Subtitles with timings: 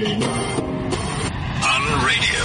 [0.00, 0.06] On
[2.06, 2.44] radio.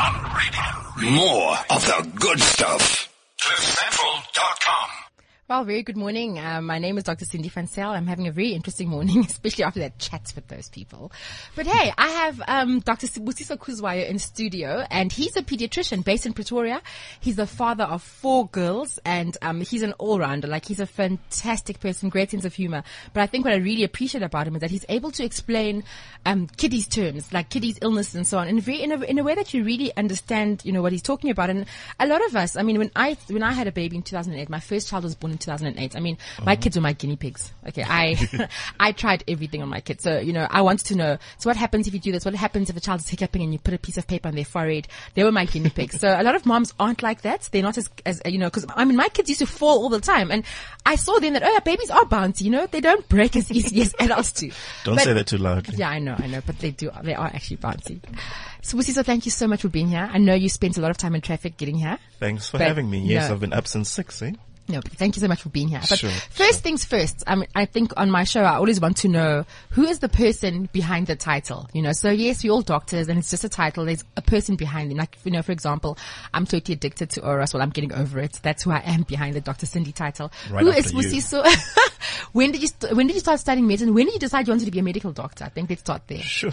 [0.00, 1.12] On radio.
[1.12, 3.12] More of the good stuff.
[3.38, 4.79] CliffCentral.com.
[5.50, 6.38] Well, very good morning.
[6.38, 7.24] Um, my name is Dr.
[7.24, 7.90] Sindi van Zyl.
[7.90, 11.10] I'm having a very interesting morning, especially after that chat with those people.
[11.56, 13.08] But hey, I have um, Dr.
[13.08, 16.80] Sibusiso Kuzwayo in studio, and he's a pediatrician based in Pretoria.
[17.18, 20.46] He's the father of four girls, and um, he's an all-rounder.
[20.46, 22.84] Like he's a fantastic person, great sense of humor.
[23.12, 25.82] But I think what I really appreciate about him is that he's able to explain
[26.26, 29.18] um, kiddies' terms, like kiddies' illness and so on, in a, very, in a in
[29.18, 31.50] a way that you really understand, you know, what he's talking about.
[31.50, 31.66] And
[31.98, 34.48] a lot of us, I mean, when I when I had a baby in 2008,
[34.48, 35.96] my first child was born in 2008.
[35.96, 37.52] I mean, my kids were my guinea pigs.
[37.68, 38.48] Okay, I
[38.80, 40.04] I tried everything on my kids.
[40.04, 41.18] So you know, I wanted to know.
[41.38, 42.24] So what happens if you do this?
[42.24, 44.34] What happens if a child is hiccuping and you put a piece of paper on
[44.34, 44.86] their forehead?
[45.14, 45.98] They were my guinea pigs.
[46.00, 47.48] So a lot of moms aren't like that.
[47.52, 49.88] They're not as as you know, because I mean, my kids used to fall all
[49.88, 50.44] the time, and
[50.86, 52.42] I saw then that oh, yeah, babies are bouncy.
[52.42, 54.50] You know, they don't break as easy as adults do.
[54.84, 55.76] Don't But- say that too loudly.
[55.76, 58.00] yeah, I know, I know, but they do, they are actually bouncy.
[58.62, 60.08] So, Busiso, thank you so much for being here.
[60.12, 61.98] I know you spent a lot of time in traffic getting here.
[62.18, 63.00] Thanks for having me.
[63.00, 63.34] Yes, no.
[63.34, 64.32] I've been up since six, eh?
[64.68, 65.80] No, but thank you so much for being here.
[65.88, 68.98] But Sure, first things first, I mean, I think on my show, I always want
[68.98, 71.92] to know who is the person behind the title, you know?
[71.92, 73.84] So yes, we're all doctors and it's just a title.
[73.84, 74.96] There's a person behind it.
[74.96, 75.98] Like, you know, for example,
[76.32, 77.52] I'm totally addicted to Oros.
[77.52, 78.38] Well, I'm getting over it.
[78.42, 79.66] That's who I am behind the Dr.
[79.66, 80.30] Sindi title.
[80.50, 81.42] Right who is you.
[82.32, 83.92] When did you, st- when did you start studying medicine?
[83.92, 85.44] When did you decide you wanted to be a medical doctor?
[85.44, 86.18] I think let's start there.
[86.22, 86.52] Sure.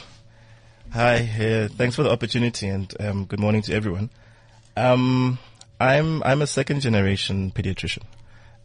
[0.91, 4.09] Hi, uh, thanks for the opportunity and um, good morning to everyone.
[4.75, 5.37] Um,
[5.79, 8.03] I'm I'm a second generation pediatrician,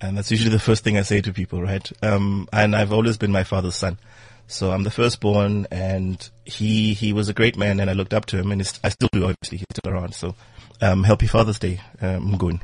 [0.01, 1.91] and that's usually the first thing I say to people, right?
[2.03, 3.99] Um, and I've always been my father's son,
[4.47, 8.27] so I'm the firstborn, and he he was a great man, and I looked up
[8.27, 9.25] to him, and I still do.
[9.25, 10.15] Obviously, he's still around.
[10.15, 10.35] So,
[10.81, 12.61] um, Happy Father's Day, um.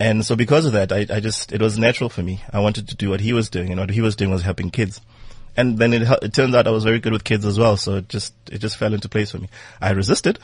[0.00, 2.42] And so because of that, I, I just, it was natural for me.
[2.52, 4.70] I wanted to do what he was doing and what he was doing was helping
[4.70, 5.00] kids.
[5.56, 7.76] And then it, it turns out I was very good with kids as well.
[7.76, 9.48] So it just, it just fell into place for me.
[9.80, 10.40] I resisted.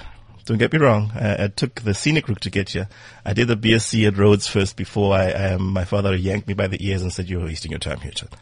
[0.50, 1.12] Don't get me wrong.
[1.14, 2.88] I, I took the scenic route to get here.
[3.24, 6.66] I did the BSc at Rhodes first before I, um, my father yanked me by
[6.66, 8.36] the ears and said, you're wasting your time here, child.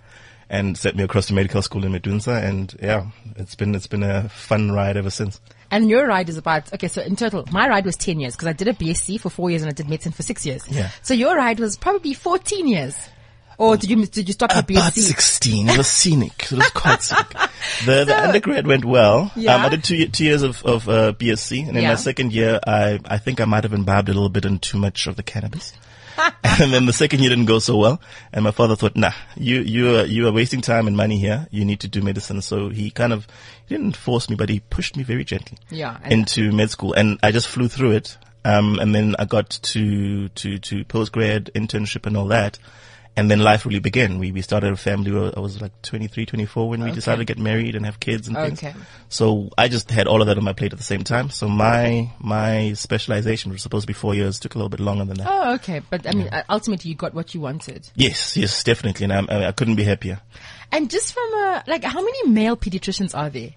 [0.49, 2.43] And sent me across to medical school in Medunsa.
[2.43, 5.39] And yeah, it's been, it's been a fun ride ever since.
[5.71, 8.49] And your ride is about, okay, so in total, my ride was 10 years because
[8.49, 10.67] I did a BSc for four years and I did medicine for six years.
[10.71, 10.89] Yeah.
[11.03, 12.97] So your ride was probably 14 years.
[13.59, 15.03] Or did you, did you stop at About BSc?
[15.03, 15.69] 16.
[15.69, 16.45] It was scenic.
[16.45, 17.29] It was quite scenic.
[17.85, 19.33] The, the undergrad went well.
[19.35, 19.57] Yeah.
[19.57, 21.91] Um, I did two, two years of, of uh, BSc, and in Yeah.
[21.91, 24.79] my second year, I, I think I might have imbibed a little bit in too
[24.79, 25.73] much of the cannabis.
[26.45, 28.01] and then the second year didn't go so well,
[28.33, 31.47] and my father thought, "Nah, you you are you are wasting time and money here.
[31.53, 33.29] You need to do medicine." So he kind of
[33.67, 37.21] he didn't force me, but he pushed me very gently Yeah, into med school, and
[37.23, 38.19] I just flew through it.
[38.45, 42.59] Um, and then I got to to to postgrad internship and all that.
[43.19, 44.21] And then life really began.
[44.21, 45.11] We, we started a family.
[45.37, 48.37] I was like 23, 24 when we decided to get married and have kids and
[48.37, 48.63] things.
[48.63, 48.73] Okay.
[49.09, 51.29] So I just had all of that on my plate at the same time.
[51.31, 55.05] So my, my specialization was supposed to be four years, took a little bit longer
[55.05, 55.27] than that.
[55.29, 55.81] Oh, okay.
[55.91, 57.91] But I mean, uh, ultimately you got what you wanted.
[57.97, 59.11] Yes, yes, definitely.
[59.11, 60.21] And I, I couldn't be happier.
[60.71, 63.51] And just from a, like, how many male pediatricians are there?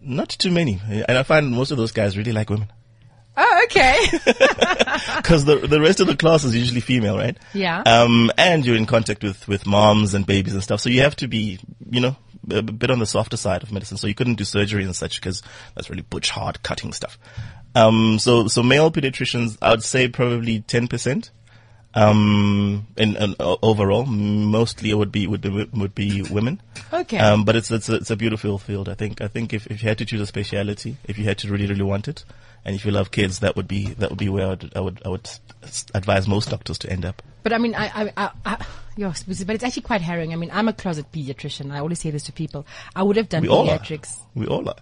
[0.00, 0.80] Not too many.
[0.88, 2.72] And I find most of those guys really like women.
[3.36, 3.96] Oh, okay.
[5.22, 7.36] Cause the, the rest of the class is usually female, right?
[7.54, 7.82] Yeah.
[7.82, 10.80] Um, and you're in contact with, with moms and babies and stuff.
[10.80, 11.58] So you have to be,
[11.90, 12.16] you know,
[12.50, 13.96] a bit on the softer side of medicine.
[13.96, 15.42] So you couldn't do surgery and such because
[15.74, 17.18] that's really butch, hard cutting stuff.
[17.74, 21.30] Um, so, so male pediatricians, I would say probably 10%.
[21.94, 26.60] Um, in, in o- overall, mostly it would be, would be, would be women.
[26.92, 27.18] Okay.
[27.18, 28.88] Um, but it's, it's a, it's a beautiful field.
[28.88, 31.38] I think, I think if, if you had to choose a speciality, if you had
[31.38, 32.24] to really, really want it,
[32.64, 34.80] and if you love kids, that would be, that would be where I would, I
[34.80, 35.28] would, I would
[35.94, 37.20] advise most doctors to end up.
[37.42, 38.66] But I mean, I, I, I, I
[38.96, 40.32] yes, but it's actually quite harrowing.
[40.32, 41.72] I mean, I'm a closet pediatrician.
[41.72, 42.64] I always say this to people.
[42.94, 44.16] I would have done We all pediatrics.
[44.34, 44.76] We all are.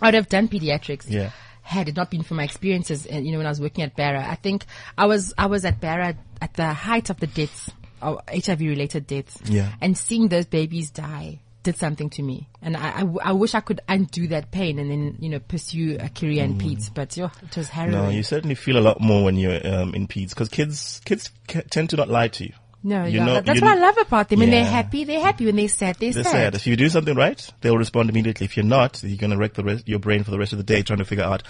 [0.00, 1.08] I would have done pediatrics.
[1.08, 1.30] Yeah.
[1.62, 3.96] Had it not been for my experiences, and you know, when I was working at
[3.96, 4.66] Bara, I think
[4.98, 9.06] I was, I was at Bara at the height of the deaths, of HIV related
[9.06, 9.38] deaths.
[9.44, 9.72] Yeah.
[9.80, 12.48] And seeing those babies die did something to me.
[12.60, 15.38] And I, I w- I wish I could undo that pain and then, you know,
[15.38, 17.94] pursue a career in peds, but yo, it was harrowing.
[17.94, 18.04] Mm.
[18.04, 21.30] No, you certainly feel a lot more when you're um, in peds because kids kids
[21.46, 22.52] ca- tend to not lie to you.
[22.84, 24.40] No, You yeah, know- that's you what I love about them.
[24.40, 25.46] When they're happy, they're happy.
[25.46, 26.32] When they're sad, they're, They're sad.
[26.32, 26.54] sad.
[26.56, 28.44] If you do something right, they'll respond immediately.
[28.44, 30.64] If you're not, you're gonna wreck the rest, your brain for the rest of the
[30.64, 31.42] day trying to figure out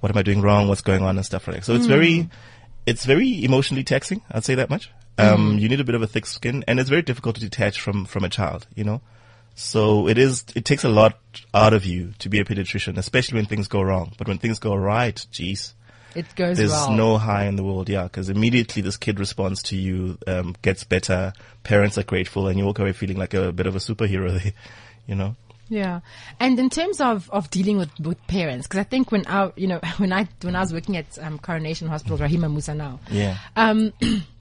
[0.00, 1.64] what am I doing wrong, what's going on, and stuff like that.
[1.64, 2.28] So it's very,
[2.84, 4.20] it's very emotionally taxing.
[4.30, 4.90] I'd say that much.
[5.18, 7.80] Um, you need a bit of a thick skin, and it's very difficult to detach
[7.80, 8.66] from from a child.
[8.74, 9.00] You know.
[9.58, 11.18] So it is, it takes a lot
[11.54, 14.12] out of you to be a pediatrician, especially when things go wrong.
[14.18, 15.74] But when things go right, geez,
[16.16, 16.92] It goes there's well.
[16.92, 20.82] no high in the world, yeah, because immediately this kid responds to you, um, gets
[20.84, 21.32] better,
[21.62, 24.52] parents are grateful, and you walk away feeling like a bit of a superhero, there,
[25.06, 25.36] you know.
[25.68, 26.00] Yeah.
[26.38, 29.66] And in terms of, of dealing with, with parents, because I think when I, you
[29.66, 33.36] know, when I, when I was working at um, Coronation Hospital, Rahima Moosa now, Yeah.
[33.56, 33.92] um,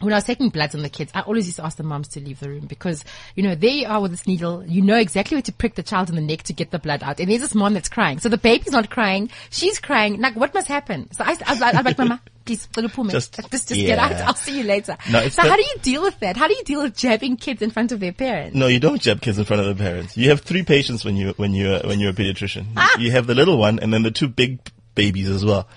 [0.00, 2.08] when I was taking bloods on the kids, I always used to ask the moms
[2.08, 3.04] to leave the room because,
[3.36, 4.64] you know, they are with this needle.
[4.66, 7.02] You know exactly where to prick the child in the neck to get the blood
[7.02, 7.20] out.
[7.20, 8.18] And there's this mom that's crying.
[8.18, 9.30] So the baby's not crying.
[9.50, 10.20] She's crying.
[10.20, 11.10] Like, what must happen?
[11.12, 13.10] So I, I, was like- I'm like, Mama, please, little pull me.
[13.12, 14.10] Just- Just, just, get out.
[14.12, 14.26] yeah.
[14.26, 14.96] I'll see you later.
[15.10, 16.36] No, so the- how do you deal with that?
[16.36, 18.56] How do you deal with jabbing kids in front of their parents?
[18.56, 20.16] No, you don't jab kids in front of their parents.
[20.16, 22.66] You have three patients when you when you when you're a pediatrician.
[22.76, 22.96] Ah!
[22.98, 24.58] You have the little one and then the two big
[24.94, 25.68] babies as well.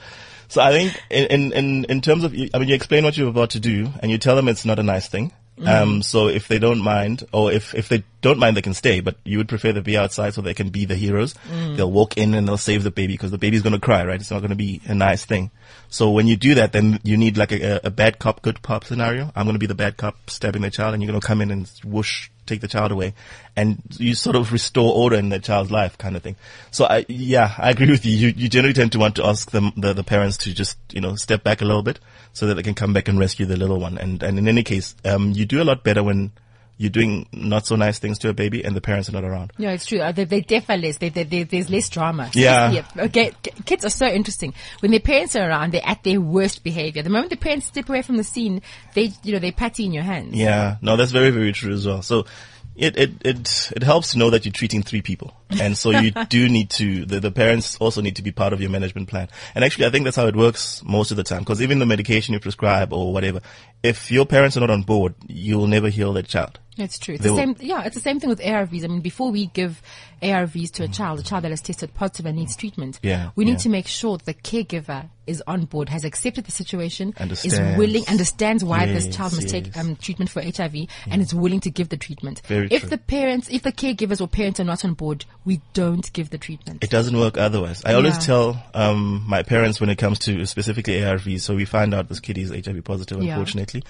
[0.53, 3.49] So I think in in in, terms of I mean you explain what you're about
[3.51, 5.31] to do and you tell them it's not a nice thing.
[5.65, 8.99] Um, so if they don't mind, or if, if they don't mind, they can stay,
[8.99, 11.35] but you would prefer they be outside so they can be the heroes.
[11.75, 14.19] They'll walk in and they'll save the baby because the baby's going to cry, right?
[14.19, 15.51] It's not going to be a nice thing.
[15.89, 18.83] So when you do that, then you need like a, a bad cop, good cop
[18.83, 19.31] scenario.
[19.35, 21.41] I'm going to be the bad cop stabbing the child and you're going to come
[21.41, 23.13] in and whoosh, take the child away
[23.55, 26.35] and you sort of restore order in the child's life kind of thing.
[26.71, 28.15] So I, yeah, I agree with you.
[28.15, 31.01] You, you generally tend to want to ask them, the, the parents to just, you
[31.01, 31.99] know, step back a little bit
[32.33, 33.97] so that they can come back and rescue the little one.
[33.97, 36.31] And, and in any case, um, you do a lot better when
[36.77, 39.53] you're doing not so nice things to a baby and the parents are not around.
[39.57, 39.99] No, it's true.
[39.99, 40.97] Uh, They, they differ less.
[40.97, 42.29] They, they, they, there's less drama.
[42.33, 42.83] Yeah.
[42.97, 43.31] Okay,
[43.65, 44.53] kids are so interesting.
[44.79, 47.03] When their parents are around, they're at their worst behavior.
[47.03, 48.61] The moment the parents step away from the scene,
[48.93, 50.35] they, you know, they patty in your hands.
[50.35, 52.01] Yeah, no, that's very, very true as well.
[52.01, 52.25] So
[52.75, 55.35] it, it, it, it helps to know that you're treating three people.
[55.49, 58.61] And so you do need to, the, the parents also need to be part of
[58.61, 59.29] your management plan.
[59.53, 61.45] And actually, I think that's how it works most of the time.
[61.45, 63.41] Cause even the medication you prescribe or whatever,
[63.83, 66.59] if your parents are not on board, you'll never heal that child.
[66.77, 67.15] It's true.
[67.15, 67.55] It's the same.
[67.59, 68.83] Yeah, it's the same thing with ARVs.
[68.83, 69.81] I mean, before we give
[70.21, 73.45] ARVs to a child, a child that has tested positive and needs treatment, Yeah, we
[73.45, 73.57] need yeah.
[73.59, 78.03] to make sure that the caregiver is on board, has accepted the situation, is willing,
[78.07, 81.89] understands why this child must take um, treatment for HIV, and is willing to give
[81.89, 82.41] the treatment.
[82.45, 82.89] Very if true.
[82.89, 86.37] the parents, if the caregivers or parents are not on board, we don't give the
[86.37, 86.83] treatment.
[86.83, 87.83] It doesn't work otherwise.
[87.85, 91.41] I always tell um, my parents when it comes to specifically ARVs.
[91.41, 93.21] So we find out this kid is HIV positive.
[93.21, 93.33] Yeah.
[93.33, 93.83] Unfortunately,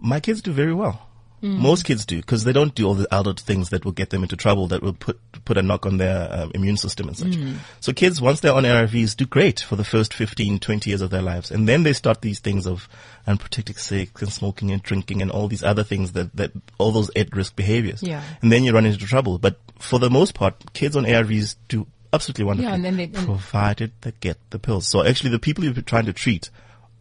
[0.00, 1.08] my kids do very well.
[1.42, 1.58] Mm.
[1.58, 4.22] Most kids do because they don't do all the adult things that will get them
[4.22, 4.68] into trouble.
[4.68, 7.32] That will put put a knock on their um, immune system and such.
[7.32, 7.56] Mm.
[7.80, 11.10] So kids, once they're on ARVs, do great for the first 15, 20 years of
[11.10, 12.88] their lives, and then they start these things of
[13.26, 17.10] unprotected sex and smoking and drinking and all these other things that that all those
[17.16, 18.02] at risk behaviors.
[18.02, 18.22] Yeah.
[18.40, 19.38] And then you run into trouble.
[19.38, 23.90] But for the most part, kids on ARVs do absolutely wonderfully, and then they- provided
[24.02, 24.86] they get the pills.
[24.86, 26.50] So actually, the people you're trying to treat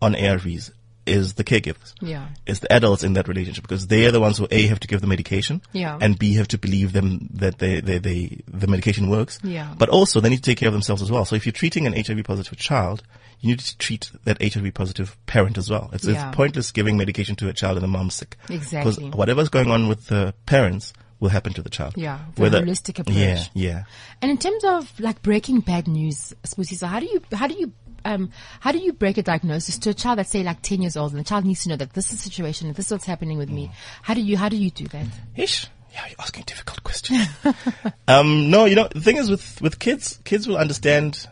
[0.01, 0.71] on ARVs
[1.06, 1.94] is the caregivers.
[2.01, 2.27] Yeah.
[2.45, 4.88] It's the adults in that relationship because they are the ones who A have to
[4.88, 5.62] give the medication.
[5.74, 5.98] Yeah.
[6.00, 9.39] And B have to believe them that they, they, they, the medication works.
[9.44, 9.74] Yeah.
[9.77, 11.25] But also they need to take care of themselves as well.
[11.25, 13.03] So if you're treating an HIV positive child,
[13.39, 15.89] you need to treat that HIV positive parent as well.
[15.94, 16.27] It's, Yeah.
[16.30, 18.38] it's pointless giving medication to a child and the mom's sick.
[18.50, 19.06] Exactly.
[19.06, 21.94] Because whatever's going on with the parents will happen to the child.
[21.95, 23.15] Yeah, the holistic approach.
[23.15, 23.83] Yeah, yeah.
[24.21, 27.53] And in terms of like breaking bad news, Smoothie, so how do you how do
[27.53, 27.71] you
[28.06, 30.98] um how do you break a diagnosis to a child that's say like ten years
[30.98, 32.92] old and the child needs to know that this is the situation and this is
[32.92, 33.71] what's happening with me?
[34.01, 35.07] How do you how do you do that?
[35.36, 35.68] Ish.
[35.94, 37.27] Yeah, you're asking difficult questions.
[38.07, 41.27] um, no, you know, the thing is with, with kids, kids will understand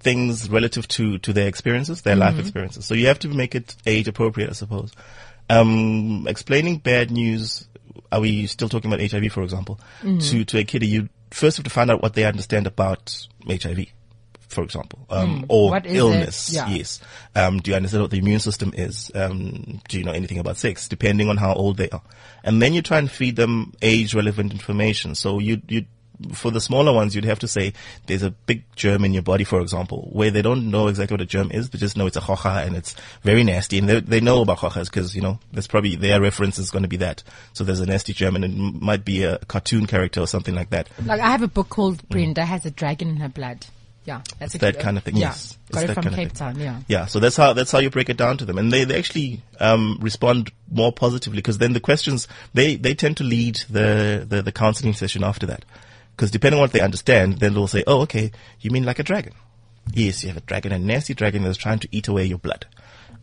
[0.00, 2.86] things relative to, to their experiences, their life experiences.
[2.86, 4.92] So you have to make it age appropriate, I suppose.
[5.50, 7.68] Um, explaining bad news,
[8.10, 11.64] are we still talking about HIV, for example, to, to a kid, you first have
[11.64, 13.86] to find out what they understand about HIV.
[14.48, 16.50] For example, um, or illness.
[16.52, 16.68] Yeah.
[16.68, 17.00] Yes.
[17.34, 19.10] Um, do you understand what the immune system is?
[19.14, 20.88] Um, do you know anything about sex?
[20.88, 22.02] Depending on how old they are.
[22.42, 25.14] And then you try and feed them age relevant information.
[25.14, 25.84] So you, you,
[26.32, 27.74] for the smaller ones, you'd have to say
[28.06, 31.20] there's a big germ in your body, for example, where they don't know exactly what
[31.20, 33.78] a germ is, but just know it's a hoja and it's very nasty.
[33.78, 36.82] And they, they know about hojas because, you know, that's probably their reference is going
[36.82, 37.22] to be that.
[37.52, 40.54] So there's a nasty germ and it m- might be a cartoon character or something
[40.54, 40.88] like that.
[41.04, 43.66] Like I have a book called Brenda has a dragon in her blood.
[44.08, 45.16] Yeah, that's a that good- kind of thing.
[45.16, 46.32] Yeah, Yes, got it that from kind Cape.
[46.32, 46.58] Town.
[46.58, 46.80] Yeah.
[46.88, 48.98] Yeah, so that's how that's how you break it down to them, and they they
[48.98, 54.24] actually um, respond more positively because then the questions they they tend to lead the
[54.28, 55.64] the, the counseling session after that,
[56.16, 59.02] because depending on what they understand, then they'll say, oh okay, you mean like a
[59.04, 59.34] dragon?
[59.92, 62.66] Yes, you have a dragon, a nasty dragon that's trying to eat away your blood.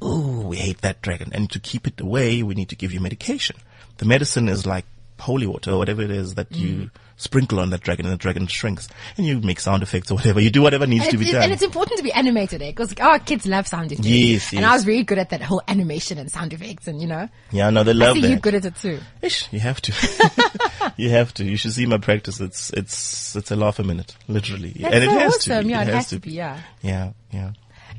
[0.02, 3.00] Oh, we hate that dragon, and to keep it away, we need to give you
[3.00, 3.56] medication.
[3.98, 4.86] The medicine is like
[5.20, 6.60] holy water or whatever it is that Mm.
[6.60, 10.16] you sprinkle on that dragon, and the dragon shrinks, and you make sound effects or
[10.16, 10.40] whatever.
[10.42, 11.44] You do whatever needs And to be done.
[11.44, 12.70] and it's important to be animated, eh?
[12.72, 14.08] Because our kids love sound effects.
[14.08, 14.66] Yes, And.
[14.66, 17.70] I was really good at that whole animation and sound effects, and you know, yeah,
[17.70, 18.30] no, they love see that.
[18.30, 19.00] you good at it too.
[19.22, 20.92] Ish, you have to.
[20.98, 21.44] you have to.
[21.46, 22.40] You should see my practice.
[22.40, 25.58] It's it's it's a laugh a minute, literally, That's and it has awesome.
[25.58, 25.64] to.
[25.64, 25.70] Be.
[25.70, 26.32] Yeah, it has to be.
[26.32, 26.60] Yeah.
[26.82, 27.52] Yeah, yeah.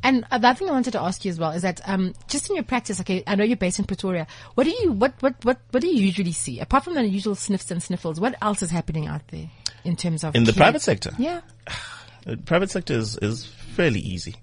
[0.02, 2.48] And the other thing I wanted to ask you as well is that um, just
[2.50, 4.26] in your practice, okay, I know you're based in Pretoria.
[4.54, 7.34] What do you what what what what do you usually see apart from the usual
[7.34, 8.20] sniffs and sniffles?
[8.20, 9.48] What else is happening out there
[9.84, 10.58] in terms of In the kids?
[10.58, 11.10] private sector?
[11.18, 11.40] Yeah.
[12.44, 14.34] Private sector is, is fairly easy,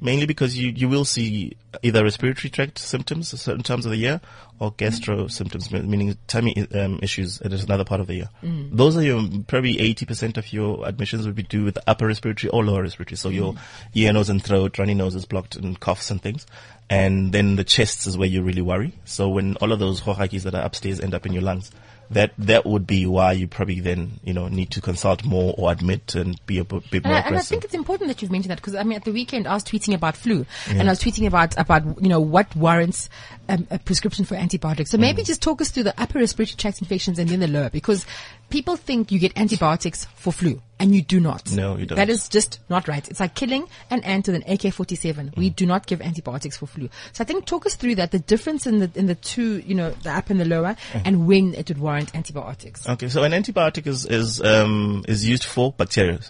[0.00, 3.96] mainly because you, you will see either respiratory tract symptoms at certain times of the
[3.98, 4.20] year
[4.60, 8.28] or gastro symptoms, meaning tummy um, issues at another part of the year.
[8.70, 12.50] Those are your probably 80% of your admissions would be due with the upper respiratory
[12.50, 13.16] or lower respiratory.
[13.16, 13.54] So your
[13.94, 16.46] ear, nose and throat, runny noses, blocked and coughs and things.
[16.88, 18.92] And then the chests is where you really worry.
[19.04, 21.72] So when all of those hohakis that are upstairs end up in your lungs,
[22.10, 25.72] that that would be why you probably then you know need to consult more or
[25.72, 28.30] admit and be a bit And more I, and I think it's important that you've
[28.30, 30.92] mentioned that because I mean, at the weekend I was tweeting about flu, and I
[30.92, 33.08] was tweeting about about you know what warrants
[33.48, 34.90] um, a prescription for antibiotics.
[34.90, 35.00] So Mm.
[35.00, 38.06] maybe just talk us through the upper respiratory tract infections and then the lower, because
[38.50, 41.50] people think you get antibiotics for flu, and you do not.
[41.52, 41.96] No, you don't.
[41.96, 43.08] That is just not right.
[43.08, 45.36] It's like killing an ant with an AK-47.
[45.36, 46.88] We do not give antibiotics for flu.
[47.12, 49.74] So I think talk us through that, the difference in the in the two, you
[49.74, 51.02] know, the upper and the lower, Mm.
[51.04, 52.88] and when it would warrant antibiotics.
[52.88, 56.20] Okay, so an antibiotic is is um, is used for bacteria,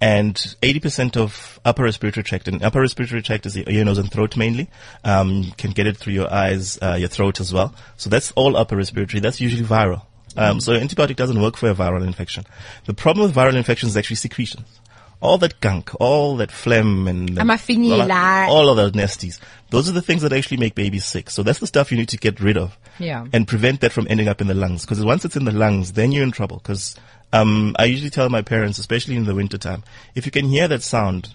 [0.00, 4.36] and 80% of upper respiratory tract and upper respiratory tract is ear, nose, and throat
[4.36, 4.68] mainly.
[5.04, 7.74] Um, you can get it through your eyes, uh, your throat as well.
[7.96, 9.20] So that's all upper respiratory.
[9.20, 10.02] That's usually viral.
[10.36, 12.44] Um, so antibiotic doesn't work for a viral infection.
[12.86, 14.66] The problem with viral infections is actually secretions.
[15.20, 18.48] All that gunk, all that phlegm and Amafinyela.
[18.48, 19.38] all of those nasties.
[19.70, 21.30] Those are the things that actually make babies sick.
[21.30, 23.24] So that's the stuff you need to get rid of Yeah.
[23.32, 24.82] and prevent that from ending up in the lungs.
[24.84, 26.58] Because once it's in the lungs, then you're in trouble.
[26.58, 26.94] Because
[27.32, 29.82] um, I usually tell my parents, especially in the wintertime,
[30.14, 31.32] if you can hear that sound,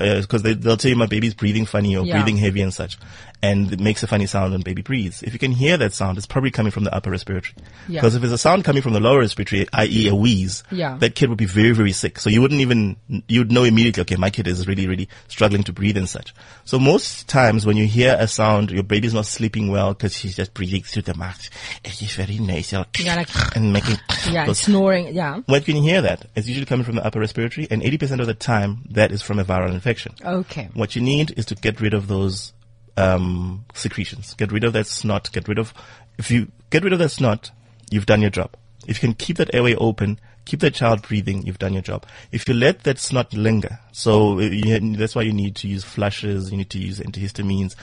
[0.00, 2.14] Uh, because they, they'll tell you my baby's breathing funny or Yeah.
[2.20, 2.98] breathing heavy and such,
[3.42, 5.22] and it makes a funny sound when baby breathes.
[5.22, 7.54] If you can hear that sound, it's probably coming from the upper respiratory.
[7.88, 8.00] Yeah.
[8.00, 10.08] Because if there's a sound coming from the lower respiratory, i.e.
[10.08, 10.96] a wheeze, Yeah.
[10.98, 12.18] that kid would be very, very sick.
[12.18, 12.96] So you wouldn't even,
[13.28, 16.34] you'd know immediately, okay, my kid is really, really struggling to breathe and such.
[16.64, 20.34] So most times when you hear a sound, your baby's not sleeping well because she's
[20.34, 21.48] just breathing through the mouth.
[21.84, 23.98] It's just very nasal Yeah, like- and making
[24.28, 25.14] Yeah, those snoring.
[25.14, 25.40] Yeah.
[25.46, 28.26] when you can hear that, it's usually coming from the upper respiratory, and 80% of
[28.26, 29.83] the time, that is from a viral infection.
[30.24, 30.68] Okay.
[30.74, 32.52] What you need is to get rid of those
[32.96, 34.34] um, secretions.
[34.34, 35.30] Get rid of that snot.
[35.32, 35.74] Get rid of.
[36.18, 37.50] If you get rid of that snot,
[37.90, 38.56] you've done your job.
[38.86, 42.06] If you can keep that airway open, keep that child breathing, you've done your job.
[42.32, 45.84] If you let that snot linger, so uh, you, that's why you need to use
[45.84, 46.50] flushes.
[46.50, 47.74] You need to use antihistamines.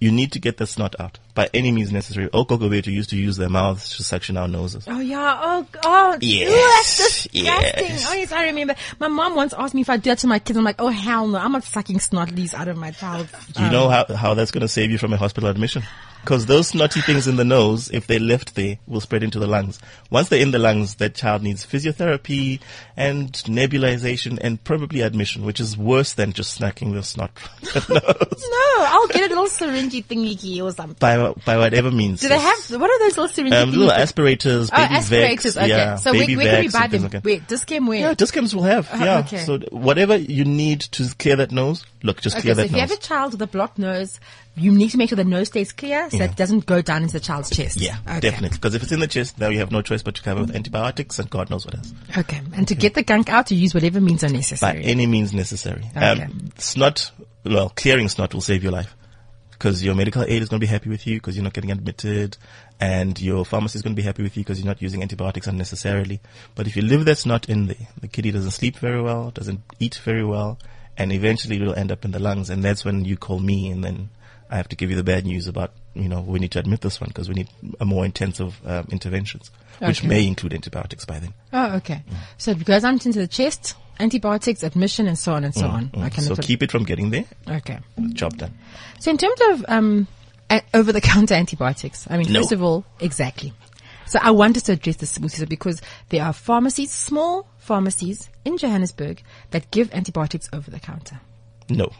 [0.00, 2.30] You need to get the snot out by any means necessary.
[2.32, 4.86] Oh, Okokobetu used to use their mouths to suction our noses.
[4.88, 5.38] Oh yeah.
[5.42, 6.16] Oh oh.
[6.22, 7.44] Yes, Ew, that's disgusting.
[7.44, 8.06] yes.
[8.08, 8.74] Oh yes, I remember.
[8.98, 10.56] My mom once asked me if I do that to my kids.
[10.56, 13.30] I'm like, oh hell no, I'm not sucking snot leaves out of my child's.
[13.48, 15.82] Do you know um, how, how that's going to save you from a hospital admission?
[16.22, 19.46] Because those snotty things in the nose, if they're left there, will spread into the
[19.46, 19.78] lungs.
[20.10, 22.60] Once they're in the lungs, that child needs physiotherapy
[22.96, 28.00] and nebulization and probably admission, which is worse than just snacking the snot from the
[28.30, 28.44] nose.
[28.50, 30.96] No, I'll get a little syringy thingy or something.
[30.98, 32.20] By, by whatever means.
[32.20, 35.54] Do they have what are those little syringy um, little aspirators, Oh, baby aspirators.
[35.54, 35.68] Vex, okay.
[35.68, 37.02] yeah, so where, baby where can we buy them?
[37.10, 37.24] like.
[37.24, 37.98] Wait, Dis-Chem where?
[38.00, 38.90] Yeah, Dis-Chems will have.
[38.90, 39.18] Uh-huh, yeah.
[39.20, 39.38] okay.
[39.38, 42.72] So whatever you need to clear that nose, look, just Okay, clear so that if
[42.72, 44.18] you have a child with a blocked nose,
[44.56, 46.24] you need to make sure the nose stays clear so Yeah.
[46.24, 47.78] it doesn't go down into the child's chest.
[47.80, 48.20] yeah, Okay.
[48.20, 48.56] definitely.
[48.56, 50.54] Because if it's in the chest, now you have no choice but to cover with
[50.54, 51.92] antibiotics and God knows what else.
[52.18, 54.80] Okay, and to get the gunk out, you use whatever means are necessary.
[54.82, 55.84] by any means necessary.
[55.96, 56.22] Okay.
[56.24, 57.10] Um, snot,
[57.44, 58.94] well, clearing snot will save your life
[59.52, 61.70] because your medical aid is going to be happy with you because you're not getting
[61.70, 62.36] admitted,
[62.80, 65.46] and your pharmacy is going to be happy with you because you're not using antibiotics
[65.46, 66.18] unnecessarily.
[66.54, 69.60] But if you leave that snot in there, the kitty doesn't sleep very well, doesn't
[69.78, 70.58] eat very well,
[71.00, 73.70] and eventually it will end up in the lungs, and that's when you call me,
[73.70, 74.10] and then
[74.50, 76.80] I have to give you the bad news about, you know, we need to admit
[76.80, 77.48] this one because we need
[77.80, 81.34] a more intensive um, interventions, which may include antibiotics by then.
[81.52, 82.02] oh, okay.
[82.38, 85.88] So it goes out into the chest, antibiotics, admission, and so on and so on.
[85.90, 87.24] Mm, Okay, so keep it from getting there.
[87.48, 87.78] okay.
[88.12, 88.52] Job done.
[88.98, 90.06] So in terms of um,
[90.74, 92.40] over-the-counter antibiotics, I mean, No.
[92.40, 93.52] first of all, exactly.
[94.10, 99.22] So I wanted to address this, Musisa, because there are pharmacies, small pharmacies in Johannesburg
[99.52, 101.20] that give antibiotics over the counter.
[101.68, 101.92] No.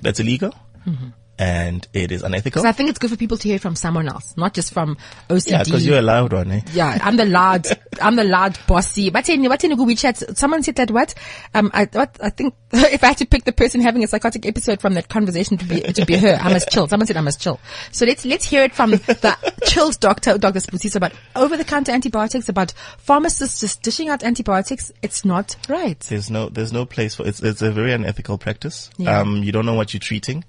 [0.00, 0.54] That's illegal.
[0.86, 1.08] Mm-hmm.
[1.38, 2.62] And it is unethical.
[2.62, 4.96] So I think it's good for people to hear from someone else, not just from
[5.28, 5.50] OCD.
[5.50, 6.60] Yeah, because you're a loud one, eh?
[6.72, 7.66] Yeah, I'm the loud,
[8.02, 9.10] I'm the loud bossy.
[9.10, 11.14] But in, what in a Google chat, someone said that what?
[11.54, 14.46] Um, I, what, I think if I had to pick the person having a psychotic
[14.46, 16.86] episode from that conversation to be, to be her, I must chill.
[16.86, 17.58] Someone said I must chill.
[17.90, 20.60] So let's, let's hear it from the chilled doctor, Dr.
[20.60, 24.92] Sibusiso about over-the-counter antibiotics, about pharmacists just dishing out antibiotics.
[25.02, 25.98] It's not right.
[26.00, 28.90] There's no, there's no place for, it's, it's a very unethical practice.
[28.98, 29.20] Yeah.
[29.20, 30.44] Um, you don't know what you're treating.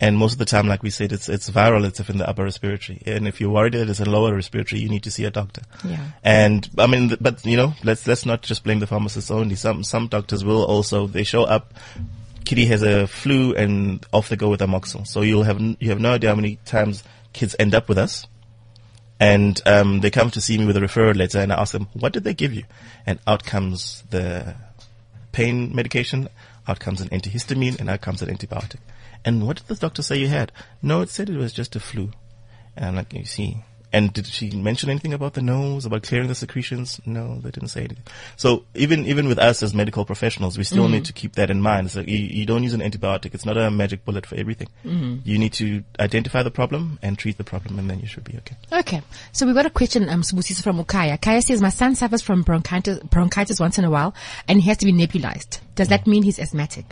[0.00, 2.44] And most of the time, like we said, it's, it's viral, it's in the upper
[2.44, 3.02] respiratory.
[3.04, 5.62] And if you're worried that it's in lower respiratory, you need to see a doctor.
[5.84, 6.04] Yeah.
[6.22, 9.56] And, I mean, but, you know, let's, let's not just blame the pharmacists only.
[9.56, 11.74] Some, some doctors will also, they show up,
[12.48, 15.06] kitty has a flu and off they go with amoxil.
[15.06, 17.98] So you'll have n- you have no idea how many times kids end up with
[17.98, 18.26] us,
[19.20, 21.88] and um, they come to see me with a referral letter, and I ask them,
[21.92, 22.64] "What did they give you?"
[23.04, 24.54] And out comes the
[25.32, 26.28] pain medication,
[26.68, 28.80] out comes an antihistamine, and out comes an antibiotic.
[29.24, 30.52] And what did the doctor say you had?
[30.82, 32.10] No, it said it was just a flu.
[32.76, 33.64] And I'm like, you see.
[33.92, 37.00] And did she mention anything about the nose, about clearing the secretions?
[37.06, 38.04] No, they didn't say anything.
[38.36, 41.04] So even, even with us as medical professionals, we still need mm-hmm.
[41.04, 41.90] to keep that in mind.
[41.90, 43.34] So you, you don't use an antibiotic.
[43.34, 44.68] It's not a magic bullet for everything.
[44.84, 45.28] Mm-hmm.
[45.28, 48.36] You need to identify the problem and treat the problem and then you should be
[48.38, 48.56] okay.
[48.72, 49.02] Okay,
[49.32, 51.20] so we've got a question, um, Sibusiso from Ukaya.
[51.20, 54.14] Kaya says, my son suffers from bronchitis, bronchitis once in a while
[54.46, 55.60] and he has to be nebulized.
[55.74, 56.08] Does that mm.
[56.08, 56.84] mean he's asthmatic?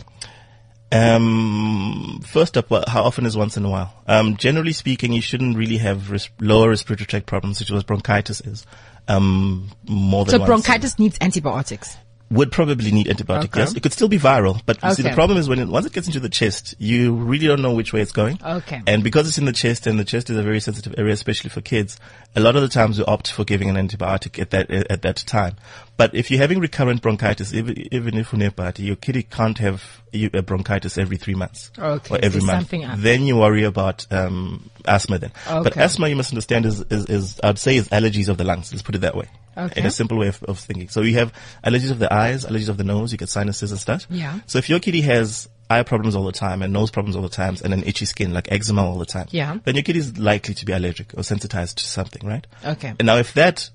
[0.91, 3.93] Um, first up, uh, how often is once in a while?
[4.07, 7.85] Um, generally speaking, you shouldn't really have res- lower respiratory tract problems, which is what
[7.85, 8.65] bronchitis is.
[9.07, 11.97] Um, more than So bronchitis needs antibiotics.
[12.29, 13.45] Would probably need antibiotic.
[13.45, 13.61] Okay.
[13.61, 15.85] Yes, it could still be viral, but you see, the problem is when it, once
[15.85, 18.37] it gets into the chest, you really don't know which way it's going.
[18.43, 18.81] Okay.
[18.85, 21.49] And because it's in the chest, and the chest is a very sensitive area, especially
[21.49, 21.97] for kids,
[22.35, 25.17] a lot of the times we opt for giving an antibiotic at that at that
[25.17, 25.55] time.
[25.95, 30.41] But if you're having recurrent bronchitis, even, even if unepati, your kitty can't have a
[30.41, 32.69] bronchitis every three months Okay, or every there's month.
[32.69, 33.01] something.
[33.01, 35.17] Then you worry about um, asthma.
[35.17, 35.63] Then, okay.
[35.63, 38.71] but asthma, you must understand, is, is is I'd say is allergies of the lungs.
[38.71, 39.27] Let's put it that way.
[39.57, 39.81] Okay.
[39.81, 40.89] In a simple way of, of thinking.
[40.89, 41.33] So you have
[41.63, 44.05] allergies of the eyes, allergies of the nose, you get sinuses and stuff.
[44.09, 44.39] Yeah.
[44.45, 47.29] So if your kitty has eye problems all the time and nose problems all the
[47.29, 49.57] time and an itchy skin like eczema all the time, Yeah.
[49.65, 52.45] then your kitty is likely to be allergic or sensitized to something, right?
[52.63, 52.93] Okay.
[52.99, 53.69] And now if that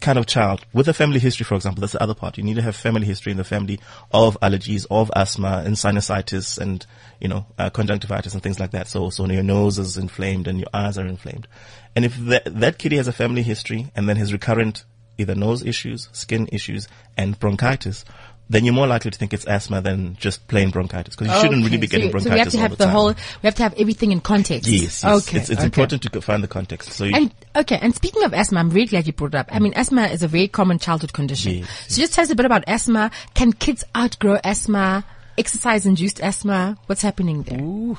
[0.00, 2.36] kind of child with a family history, for example, that's the other part.
[2.38, 3.80] You need to have family history in the family
[4.12, 6.84] of allergies, of asthma and sinusitis and,
[7.20, 8.88] you know, uh, conjunctivitis and things like that.
[8.88, 11.48] So, so your nose is inflamed and your eyes are inflamed.
[11.94, 14.84] And if that, that kitty has a family history and then has recurrent
[15.18, 18.04] either nose issues, skin issues and bronchitis,
[18.48, 21.64] then you're more likely to think it's asthma than just plain bronchitis because you shouldn't
[21.64, 23.46] really be so getting you- bronchitis So we have to have the, the, whole, we
[23.46, 24.68] have to have everything in context.
[24.70, 25.04] Yes, yes.
[25.04, 25.38] Okay.
[25.38, 25.64] It's, it's okay.
[25.64, 26.92] important to find the context.
[26.92, 29.48] So you, And okay, and speaking of asthma, I'm really glad you brought it up.
[29.50, 31.52] I mean, asthma is a very common childhood condition.
[31.54, 33.10] Yes, So just tell us a bit about asthma.
[33.34, 35.04] Can kids outgrow asthma?
[35.38, 36.78] Exercise-induced asthma?
[36.86, 37.60] What's happening there?
[37.60, 37.98] Ooh.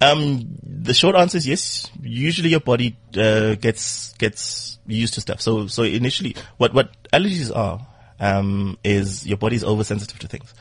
[0.00, 1.90] Um, the short answer is yes.
[2.02, 5.40] Usually your body uh, gets gets used to stuff.
[5.40, 7.86] So so initially, what what allergies are
[8.20, 10.52] um, is your body's oversensitive to things.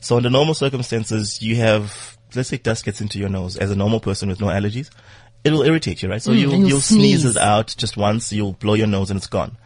[0.00, 3.76] So under normal circumstances, you have let's say dust gets into your nose as a
[3.76, 4.90] normal person with no allergies.
[5.44, 6.22] It'll irritate you, right?
[6.22, 7.36] So you'll and you'll you'll sneeze sneeze.
[7.36, 8.32] it out just once.
[8.32, 9.56] You'll blow your nose and it's gone.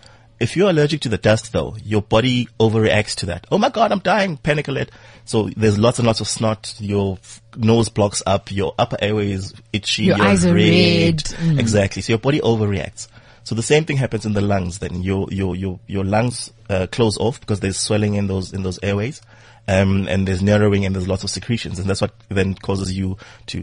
[0.40, 3.46] If you're allergic to the dust though, your body overreacts to that.
[3.53, 4.90] Oh my god, I'm dying, panic alert.
[5.26, 9.33] So there's lots and lots of snot, your f- nose blocks up, your upper airway
[9.33, 11.18] is itchy, Your eyes are red.
[11.18, 11.61] Mm.
[11.61, 12.00] Exactly.
[12.00, 13.09] So your body overreacts.
[13.44, 15.03] So the same thing happens in the lungs then.
[15.03, 18.79] Your, your, your, your lungs, uh, close off because there's swelling in those, in those
[18.83, 19.20] airways.
[19.68, 23.18] Um, and there's narrowing and there's lots of secretions and that's what then causes you
[23.48, 23.62] to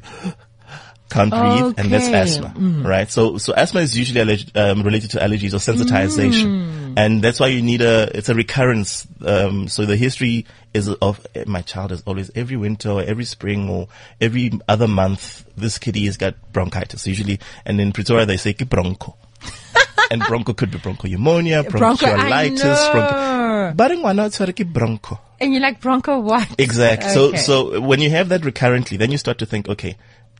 [1.09, 2.19] can't breathe and that's Okay.
[2.19, 2.53] asthma,
[2.87, 3.09] right?
[3.09, 6.93] So, so asthma is usually allerg- um, related to allergies or sensitization.
[6.97, 9.07] And that's why you need a, it's a recurrence.
[9.23, 13.69] Um, so the history is of my child is always every winter or every spring
[13.69, 13.87] or
[14.19, 17.39] every other month, this kitty has got bronchitis usually.
[17.65, 19.15] And in Pretoria, they say "Ke broncho.
[20.11, 22.91] and broncho could be bronchopneumonia, Broncho, bronchiolitis, know.
[22.91, 23.73] broncho.
[23.75, 25.19] But in one, it's broncho.
[25.39, 26.55] And you're like, Bronco, what?
[26.57, 27.09] Exactly.
[27.11, 27.37] Okay.
[27.37, 29.95] So, so when you have that recurrently, then you start to think, okay,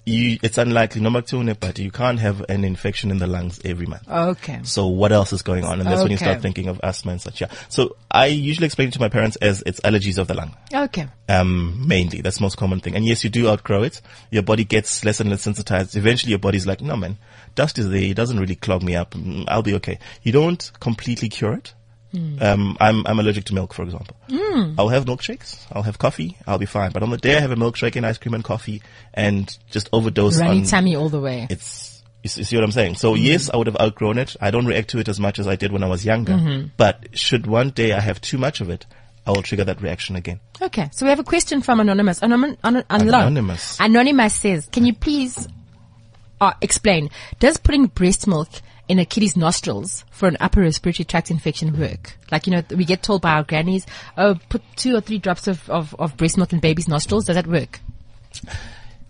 [0.08, 3.86] you, it's unlikely, no bacteria, but you can't have an infection in the lungs every
[3.86, 4.08] month.
[4.10, 4.60] Okay.
[4.64, 5.82] So what else is going on?
[5.82, 7.42] And that's when you start thinking of asthma and such.
[7.42, 7.52] Yeah.
[7.68, 10.56] So I usually explain it to my parents as it's allergies of the lung.
[10.74, 11.08] Okay.
[11.28, 12.22] Um, mainly.
[12.22, 12.96] That's the most common thing.
[12.96, 14.02] And yes, you do outgrow it.
[14.32, 15.98] Your body gets less and less sensitized.
[15.98, 17.18] Eventually your body's like, no man,
[17.56, 18.02] dust is there.
[18.02, 19.12] It doesn't really clog me up.
[19.12, 20.00] Mm, I'll be okay.
[20.24, 21.74] You don't completely cure it.
[22.14, 24.16] Um, I'm, I'm allergic to milk, for example.
[24.78, 25.66] I'll have milkshakes.
[25.72, 26.38] I'll have coffee.
[26.48, 26.92] I'll be fine.
[26.92, 28.82] But on the day I have a milkshake and ice cream and coffee
[29.14, 31.48] and just overdose Runny on, tummy all the way.
[31.50, 32.96] it's you see what I'm saying.
[32.96, 34.36] So yes, I would have outgrown it.
[34.42, 36.70] I don't react to it as much as I did when I was younger.
[36.76, 38.86] But should one day I have too much of it,
[39.26, 40.40] I will trigger that reaction again.
[40.62, 42.22] Okay, so we have a question from Anonymous.
[42.22, 43.78] Anonymous, Anon- Anon- Anonymous.
[43.80, 45.48] Anonymous says, can you please
[46.42, 48.50] uh, explain, does putting breast milk
[48.88, 52.18] in a kiddie's nostrils for an upper respiratory tract infection work?
[52.32, 53.86] Like, you know, we get told by our grannies,
[54.18, 57.26] oh, put two or three drops of, of, of breast milk in baby's nostrils.
[57.26, 57.80] Does that work?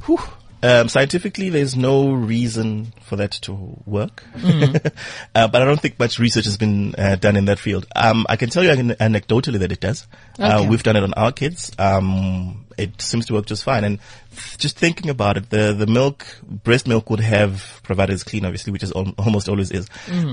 [0.06, 0.20] Whew.
[0.64, 3.54] Um, scientifically, there's no reason for that to
[3.86, 7.86] work, uh, but I don't think much research has been uh, done in that field.
[7.96, 10.08] Um, I can tell you an- anecdotally that it does.
[10.40, 11.72] Uh, we've done it on our kids.
[11.78, 13.84] Um, it seems to work just fine.
[13.84, 14.00] And
[14.36, 18.46] th- just thinking about it, the the milk, breast milk would have, provided it's clean,
[18.46, 19.88] obviously, which is al- almost always is,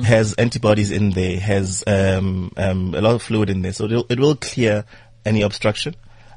[0.05, 4.07] has antibodies in there, has um, um, a lot of fluid in there, so it'll,
[4.09, 4.85] it will clear
[5.27, 5.95] any obstruction.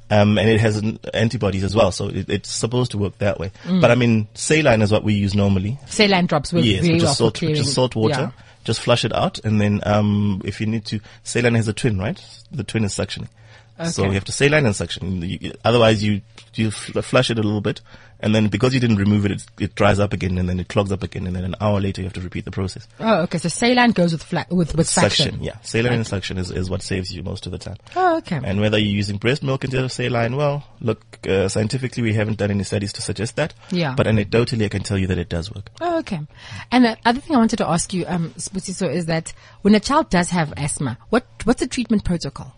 [0.10, 3.40] Um, and it has an antibodies as well, so it, it's supposed to work that
[3.40, 3.52] way.
[3.64, 3.82] Mm.
[3.82, 5.78] But I mean, saline is what we use normally.
[5.88, 8.14] Saline drops work Yes, which is salt, for which is salt water.
[8.22, 8.32] Yeah.
[8.64, 11.98] Just flush it out, and then um, if you need to, saline has a twin,
[11.98, 12.22] right?
[12.52, 13.28] The twin is suctioning.
[13.86, 15.22] So you have to saline and suction.
[15.22, 16.22] You- otherwise, you
[16.56, 17.82] you flush it a little bit,
[18.20, 20.68] and then because you didn't remove it, it, it dries up again, and then it
[20.70, 22.88] clogs up again, and then an hour later you have to repeat the process.
[23.00, 23.38] Oh, okay.
[23.38, 25.44] So saline goes with fla- with with suction.
[25.44, 27.78] yeah, saline and suction is, is what saves you most of the time.
[27.96, 28.40] Oh, okay.
[28.44, 32.40] And whether you're using breast milk instead of saline, well, look, uh, scientifically we haven't
[32.40, 33.54] done any studies to suggest that.
[33.70, 33.94] Yeah.
[33.96, 35.70] But anecdotally, I can tell you that it does work.
[35.82, 36.22] Oh, okay.
[36.72, 39.80] And the other thing I wanted to ask you, um, Sibusiso, is that when a
[39.80, 42.56] child does have asthma, what what's the treatment protocol?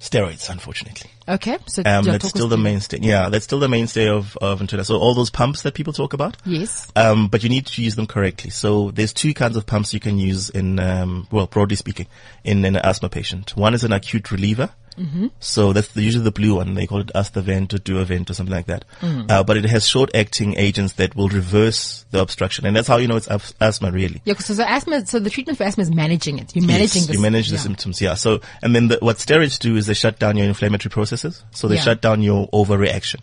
[0.00, 1.10] Steroids, unfortunately.
[1.28, 2.98] Okay, so Um, that's still the mainstay.
[3.00, 4.62] Yeah, that's still the mainstay of, of.
[4.86, 6.36] So all those pumps that people talk about.
[6.44, 6.90] Yes.
[6.94, 8.50] Um, but you need to use them correctly.
[8.50, 12.06] So there's two kinds of pumps you can use in, um, well, broadly speaking,
[12.44, 13.56] in, in an asthma patient.
[13.56, 14.70] One is an acute reliever.
[14.98, 15.26] Mm-hmm.
[15.40, 16.74] So that's the, usually the blue one.
[16.74, 18.84] They call it Asthavent or Duovent or something like that.
[19.02, 23.08] Uh, but it has short-acting agents that will reverse the obstruction, and that's how you
[23.08, 24.22] know it's as- asthma really.
[24.24, 26.54] Yeah, so the asthma, so the treatment for asthma is managing it.
[26.56, 27.16] You're managing yes, this.
[27.16, 27.60] you manage the yeah.
[27.62, 28.14] symptoms, yeah.
[28.14, 31.42] So, and then the, what steroids do is they shut down your inflammatory processes.
[31.50, 31.82] So they Yeah.
[31.82, 33.20] shut down your overreaction,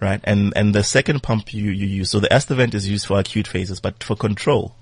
[0.00, 0.20] right?
[0.24, 3.46] And, and the second pump you, you use, so the Asthavent is used for acute
[3.46, 4.74] phases, but for control,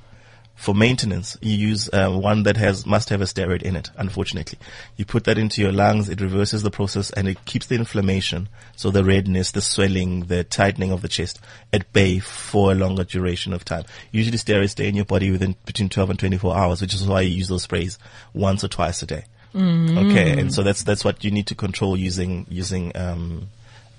[0.59, 4.59] for maintenance, you use uh, one that has, must have a steroid in it, unfortunately.
[4.97, 8.49] You put that into your lungs, it reverses the process and it keeps the inflammation,
[8.75, 11.39] so the redness, the swelling, the tightening of the chest
[11.73, 13.85] at bay for a longer duration of time.
[14.11, 17.21] Usually steroids stay in your body within between 12 and 24 hours, which is why
[17.21, 17.97] you use those sprays
[18.35, 19.27] once or twice a day.
[19.55, 23.49] Okay, and so that's that's what you need to control using using um,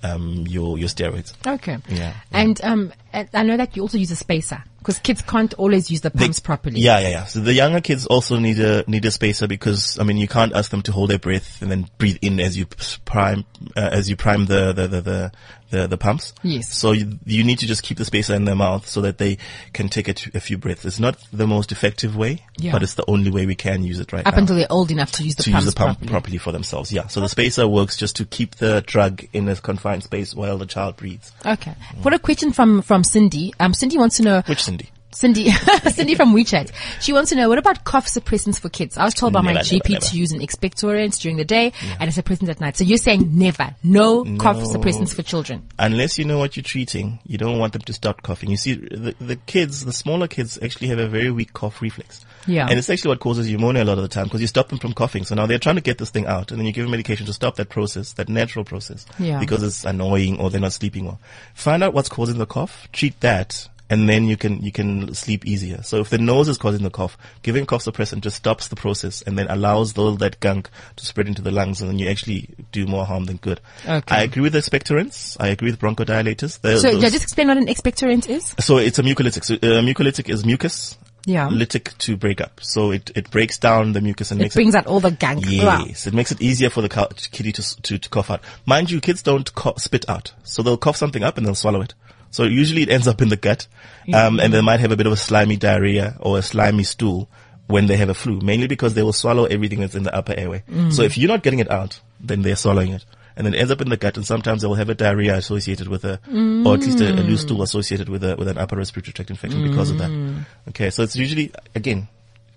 [0.02, 1.32] um, your your steroids.
[1.46, 1.78] Okay.
[1.88, 2.14] Yeah.
[2.32, 6.00] And um, I know that you also use a spacer because kids can't always use
[6.00, 6.80] the They- pumps properly.
[6.80, 7.24] Yeah, yeah, yeah.
[7.26, 10.52] So the younger kids also need a need a spacer because I mean you can't
[10.54, 12.66] ask them to hold their breath and then breathe in as you
[13.04, 13.44] prime
[13.76, 15.32] uh, as you prime the the the the,
[15.70, 16.32] the, the pumps.
[16.42, 16.72] Yes.
[16.74, 19.38] So you, you need to just keep the spacer in their mouth so that they
[19.72, 20.84] can take a, t- a few breaths.
[20.84, 22.72] It's not the most effective way, Yeah.
[22.72, 24.40] but it's the only way we can use it right Up now.
[24.40, 26.10] until they're old enough to use the to pumps use the pump properly.
[26.10, 26.92] properly for themselves.
[26.92, 27.06] Yeah.
[27.06, 30.66] So the spacer works just to keep the drug in a confined space while the
[30.66, 31.32] child breathes.
[31.46, 31.74] Okay.
[32.02, 33.52] What a question from from Cindy.
[33.60, 34.42] Um, Cindy wants to know.
[34.46, 34.90] Which Cindy?
[35.12, 35.50] Cindy,
[35.92, 36.72] Cindy from WeChat.
[37.00, 38.96] She wants to know what about cough suppressants for kids?
[38.96, 40.06] I was told by my GP never, never.
[40.06, 42.76] to use an expectorant during the day and a suppressant at night.
[42.76, 45.66] So you're saying never, no, cough suppressants for children.
[45.78, 48.50] Unless you know what you're treating, you don't want them to start coughing.
[48.50, 52.24] You see, the, the kids, the smaller kids actually have a very weak cough reflex.
[52.46, 52.66] Yeah.
[52.68, 54.78] And it's actually what causes pneumonia a lot of the time because you stop them
[54.78, 55.24] from coughing.
[55.24, 57.26] So now they're trying to get this thing out and then you give them medication
[57.26, 59.06] to stop that process, that natural process.
[59.18, 59.40] Yeah.
[59.40, 61.20] Because it's annoying or they're not sleeping well.
[61.54, 65.44] Find out what's causing the cough, treat that, and then you can, you can sleep
[65.44, 65.82] easier.
[65.82, 69.20] So if the nose is causing the cough, giving cough suppressant just stops the process
[69.22, 72.48] and then allows all that gunk to spread into the lungs and then you actually
[72.72, 73.60] do more harm than good.
[73.86, 74.14] Okay.
[74.16, 75.36] I agree with expectorants.
[75.38, 76.60] I agree with bronchodilators.
[76.60, 78.54] The- So those- yeah, just explain what an expectorant is.
[78.60, 79.44] so it's a mucolytic.
[79.44, 80.96] So, uh, mucolytic is mucus.
[81.26, 81.48] Yeah.
[81.48, 82.60] Lytic to break up.
[82.62, 85.44] So it, it breaks down the mucus and It makes brings out all the gunk.
[85.46, 85.84] it, Wow.
[85.86, 88.40] yes, it makes it easier for the cow, kitty to, to, to cough out.
[88.64, 90.32] Mind you, kids don't cough, spit out.
[90.44, 91.92] So they'll cough something up and they'll swallow it.
[92.30, 93.66] So usually it ends up in the gut.
[94.12, 97.28] Um, and they might have a bit of a slimy diarrhea or a slimy stool
[97.66, 100.34] when they have a flu, mainly because they will swallow everything that's in the upper
[100.36, 100.64] airway.
[100.68, 100.92] Mm.
[100.92, 103.04] So if you're not getting it out, then they're swallowing it.
[103.36, 105.36] And then it ends up in the gut and sometimes they will have a diarrhea
[105.36, 106.66] associated with a, mm.
[106.66, 109.30] or at least a, a loose stool associated with a, with an upper respiratory tract
[109.30, 110.10] infection because of that.
[110.10, 110.44] Mm.
[110.70, 110.90] Okay.
[110.90, 112.08] So it's usually, again,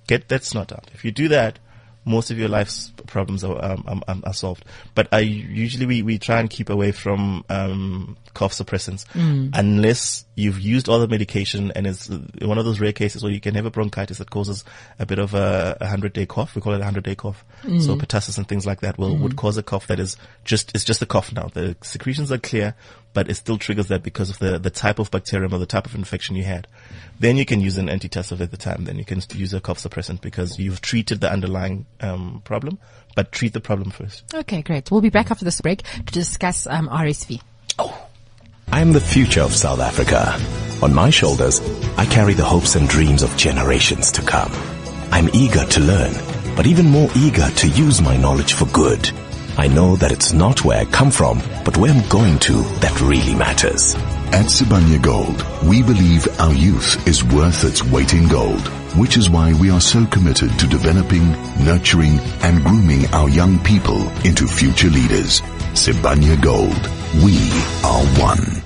[0.07, 0.89] get that snot out.
[0.93, 1.59] If you do that,
[2.05, 4.65] most of your life's problems are, um, um, um, are solved.
[4.95, 9.05] But I usually we, we try and keep away from um, cough suppressants
[9.53, 13.31] unless you've used all the medication and it's uh, one of those rare cases where
[13.31, 14.63] you can have a bronchitis that causes
[14.99, 16.55] a bit of a, a hundred day cough.
[16.55, 17.45] We call it a hundred day cough.
[17.79, 20.83] So pertussis and things like that will would cause a cough that is just it's
[20.83, 21.49] just a cough now.
[21.53, 22.75] The secretions are clear,
[23.13, 25.85] but it still triggers that because of the the type of bacterium or the type
[25.85, 26.67] of infection you had.
[27.19, 28.85] Then you can use an antitussive at the time.
[28.85, 32.79] Then you can use a cough suppressant because you've treated the underlying um, problem,
[33.15, 34.23] but treat the problem first.
[34.33, 34.89] Okay, great.
[34.91, 37.41] We'll be back after this break to discuss um, RSV.
[37.79, 38.07] Oh.
[38.71, 40.35] I am the future of South Africa.
[40.83, 41.61] On my shoulders,
[41.97, 44.51] I carry the hopes and dreams of generations to come.
[45.11, 46.13] I'm eager to learn,
[46.55, 49.11] but even more eager to use my knowledge for good.
[49.57, 52.99] I know that it's not where I come from, but where I'm going to that
[53.01, 53.93] really matters.
[54.33, 59.29] At Sibanye Gold, we believe our youth is worth its weight in gold, which is
[59.29, 61.31] why we are so committed to developing,
[61.63, 65.41] nurturing, and grooming our young people into future leaders.
[65.73, 66.89] Sibanye Gold,
[67.23, 67.37] we
[67.83, 68.62] are one.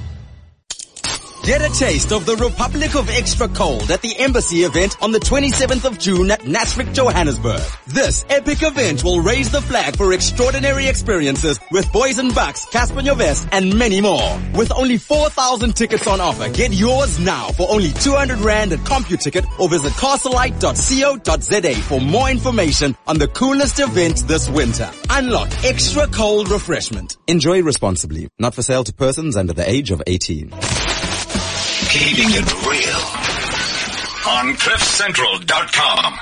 [1.48, 5.20] Get a taste of the Republic of Extra Cold at the Embassy event on the
[5.20, 7.62] 27th of June at Nasrec, Johannesburg.
[7.88, 13.02] This epic event will raise the flag for extraordinary experiences with Boys and Bucks, Cassper
[13.02, 14.38] Nyovest, and many more.
[14.56, 19.48] With only 4,000 tickets on offer, get yours now for only 200 Rand at CompuTicket
[19.58, 24.92] or visit castlelite.co.za for more information on the coolest event this winter.
[25.12, 27.16] Unlock extra cold refreshment.
[27.26, 28.28] Enjoy responsibly.
[28.38, 30.52] Not for sale to persons under the age of 18.
[31.98, 33.02] Keeping it real.
[34.30, 36.20] On CliffCentral.com.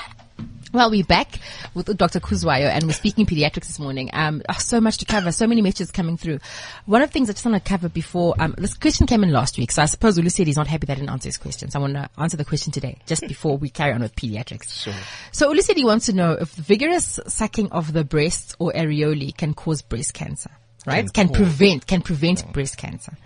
[0.72, 1.40] Well, we're back
[1.74, 2.22] with Dr.
[2.22, 4.10] Kuzwayo and we're speaking pediatrics this morning.
[4.14, 6.40] Um, oh, so much to cover, so many messages coming through.
[6.86, 9.34] One of the things I just want to cover before, um, this question came in
[9.34, 11.38] last week, so I suppose Ulu said he's not happy that I didn't answer his
[11.38, 11.70] question.
[11.70, 14.82] So I want to answer the question today, just before we carry on with pediatrics.
[14.82, 14.94] Sure.
[15.34, 19.36] So Ulu said he wants to know if vigorous sucking of the breasts or areolae
[19.36, 20.52] can cause breast cancer,
[20.88, 21.12] right?
[21.12, 23.18] Can, prevent, can prevent breast cancer.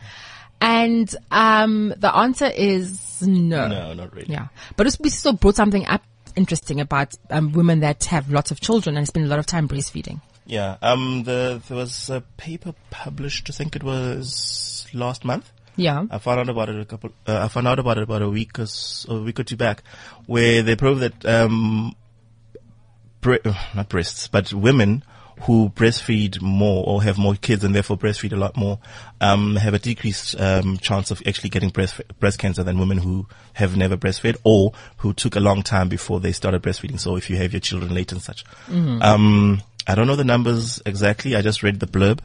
[0.61, 3.67] And, um, the answer is no.
[3.67, 4.27] No, not really.
[4.31, 4.47] Yeah.
[4.75, 6.03] But we still brought something up
[6.35, 9.67] interesting about um, women that have lots of children and spend a lot of time
[9.67, 10.21] breastfeeding.
[10.45, 10.77] Yeah.
[10.81, 15.51] Um, the, there was a paper published, I think it was last month.
[15.75, 16.05] Yeah.
[16.11, 18.29] I found out about it a couple, uh, I found out about it about a
[18.29, 19.83] week or, s- a week or two back
[20.25, 21.95] where they proved that, um,
[23.21, 25.03] bre- uh, not breasts, but women
[25.41, 28.79] who breastfeed more or have more kids and therefore breastfeed a lot more,
[29.21, 33.25] um, have a decreased, um, chance of actually getting breast, breast cancer than women who
[33.53, 36.99] have never breastfed or who took a long time before they started breastfeeding.
[36.99, 38.43] So if you have your children late and such.
[39.01, 41.35] Um, I don't know the numbers exactly.
[41.35, 42.19] I just read the blurb.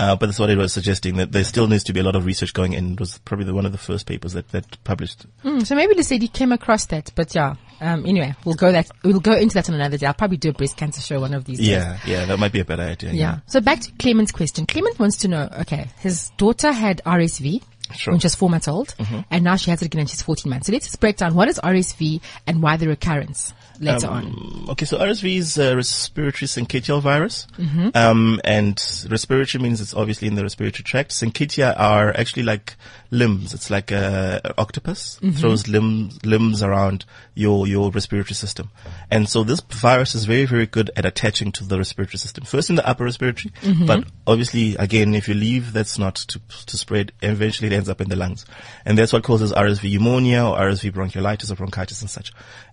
[0.00, 2.14] Uh, but that's what it was suggesting that there still needs to be a lot
[2.14, 2.92] of research going in.
[2.92, 5.26] It was probably the, one of the first papers that, that published.
[5.42, 7.56] Mm, so maybe Lucidi came across that, but yeah.
[7.80, 10.06] Um, anyway, we'll go that, we'll go into that on another day.
[10.06, 11.68] I'll probably do a breast cancer show one of these days.
[11.68, 13.12] Yeah, yeah, that might be a better idea.
[13.12, 13.40] Yeah.
[13.46, 14.66] So back to Clement's question.
[14.66, 17.62] Clement wants to know, okay, his daughter had RSV
[17.94, 18.12] Sure.
[18.12, 18.94] when she was four months old,
[19.30, 20.66] and now she has it again and she's 14 months.
[20.66, 24.26] So let's break down what is RSV and why the recurrence later on.
[24.26, 27.46] Um, Okay, so RSV is a respiratory syncytial virus.
[27.56, 27.88] Mm-hmm.
[27.94, 31.10] Um, and respiratory means it's obviously in the respiratory tract.
[31.12, 32.76] Syncytia are actually like
[33.10, 33.54] limbs.
[33.54, 35.36] It's like a, a octopus Mm-hmm.
[35.38, 38.70] throws limbs, limbs around your, your respiratory system.
[39.10, 42.44] And so this virus is very, very good at attaching to the respiratory system.
[42.44, 43.86] First in the upper respiratory, Mm-hmm.
[43.86, 47.12] but obviously again, if you leave, that's not to, to spread.
[47.22, 48.44] Eventually ends up in the lungs.
[48.84, 52.32] And that's what causes RSV pneumonia or RSV bronchiolitis or bronchitis and such.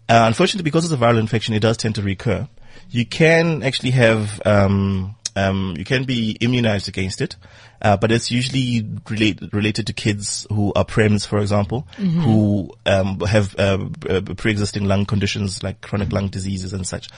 [0.09, 2.47] Uh, unfortunately, because it's a viral infection, it does tend to recur.
[2.89, 7.35] You can actually have, um, um, you can be immunized against it,
[7.81, 13.19] uh, but it's usually relate, related to kids who are prems, for example, who um,
[13.21, 17.09] have uh, uh, pre-existing lung conditions like chronic lung diseases and such.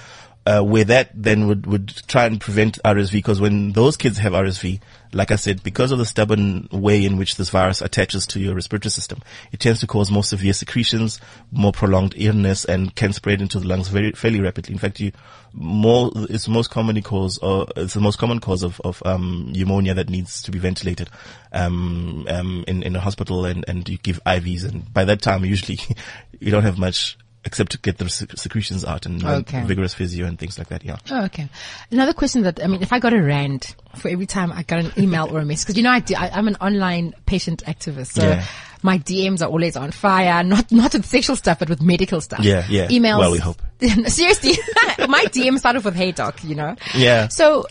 [0.47, 4.31] Uh, where that then would, would try and prevent RSV because when those kids have
[4.31, 4.79] RSV,
[5.11, 8.55] like I said, because of the stubborn way in which this virus attaches to your
[8.55, 11.19] respiratory system, it tends to cause more severe secretions,
[11.51, 14.71] more prolonged illness, and can spread into the lungs very fairly rapidly.
[14.73, 15.11] In fact, you
[15.51, 19.51] more it's the most commonly cause or it's the most common cause of of um,
[19.51, 21.09] pneumonia that needs to be ventilated
[21.51, 25.43] um, um, in in a hospital, and and you give IVs, and by that time
[25.43, 25.79] usually
[26.39, 27.17] you don't have much.
[27.47, 29.63] Except to get the secretions out and Okay.
[29.63, 30.83] vigorous physio and things like that.
[30.85, 30.97] Yeah.
[31.09, 31.47] Oh, okay.
[31.89, 34.79] Another question that, I mean, if I got a rand for every time I got
[34.85, 37.63] an email or a message, because you know, I do, I, I'm an online patient
[37.65, 38.43] activist, so Yeah.
[38.83, 42.41] my DMs are always on fire, not, not with sexual stuff, but with medical stuff.
[42.41, 42.87] Yeah, yeah.
[42.89, 43.19] Emails.
[43.19, 43.61] Well, we hope.
[43.81, 44.53] Seriously,
[45.07, 46.75] my DM started with hey doc, you know?
[46.93, 47.29] Yeah.
[47.29, 47.65] So,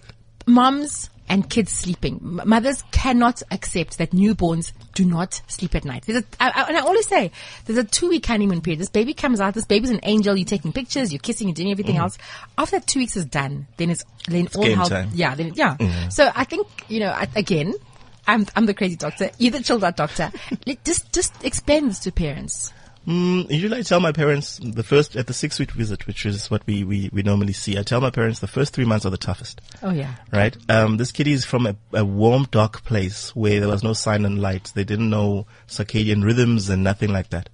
[0.47, 2.17] moms and kids sleeping.
[2.23, 6.05] M- Mothers cannot accept that newborns do not sleep at night.
[6.07, 7.31] There's a, I, I, and I always say,
[7.65, 8.81] there's a two week honeymoon period.
[8.81, 11.71] This baby comes out, this baby's an angel, you're taking pictures, you're kissing, you're doing
[11.71, 12.17] everything else.
[12.57, 14.67] After that two weeks is done, then it's, then all Mm.
[14.67, 15.11] game hell, time.
[15.15, 16.09] yeah, then, yeah.
[16.09, 17.75] So I think, you know, I, again,
[18.27, 19.31] I'm, I'm the crazy doctor.
[19.39, 20.33] You're the chilled out doctor.
[20.85, 22.73] Just, just explain this to parents.
[23.07, 26.51] Mm, usually I tell my parents the first, at the six week visit, which is
[26.51, 29.11] what we, we, we normally see, I tell my parents the first three months are
[29.11, 29.61] the toughest.
[29.83, 30.15] Oh yeah.
[30.33, 30.57] Right?
[30.69, 34.25] Um, this kitty is from a, a warm, dark place where there was no sign
[34.25, 34.73] and light.
[34.75, 37.49] They didn't know circadian rhythms and nothing like that.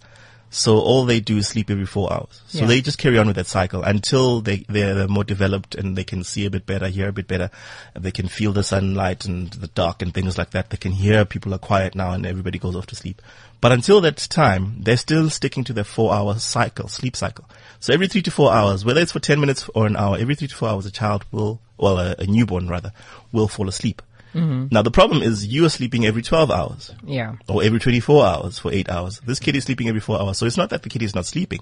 [0.54, 2.42] So all they do is sleep every four hours.
[2.48, 2.66] So Yeah.
[2.66, 6.22] they just carry on with that cycle until they, they're more developed and they can
[6.24, 7.50] see a bit better, hear a bit better.
[7.98, 10.68] They can feel the sunlight and the dark and things like that.
[10.68, 13.22] They can hear people are quiet now and everybody goes off to sleep.
[13.62, 17.48] But until that time, they're still sticking to their four hour cycle, sleep cycle.
[17.80, 20.34] So every three to four hours, whether it's for 10 minutes or an hour, every
[20.34, 22.92] three to four hours, a child will, well, a, a newborn rather,
[23.32, 24.02] will fall asleep.
[24.34, 24.68] Mm-hmm.
[24.70, 27.36] Now the problem is you are sleeping every 12 hours Yeah.
[27.48, 29.20] or every 24 hours for eight hours.
[29.20, 30.38] This kid is sleeping every four hours.
[30.38, 31.60] So it's not that the kid is not sleeping.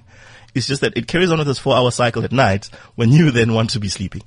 [0.55, 3.31] It's just that it carries on with this four hour cycle at night when you
[3.31, 4.23] then want to be sleeping.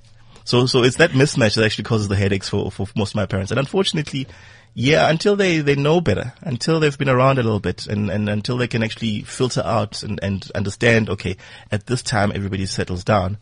[0.46, 3.26] So, so it's that mismatch that actually causes the headaches for, for most of my
[3.26, 3.52] parents.
[3.52, 4.28] And unfortunately,
[4.76, 8.28] Yeah, until they, they know better, until they've been around a little bit and, and
[8.28, 11.38] until they can actually filter out and, and understand, okay,
[11.72, 13.38] at this time everybody settles down.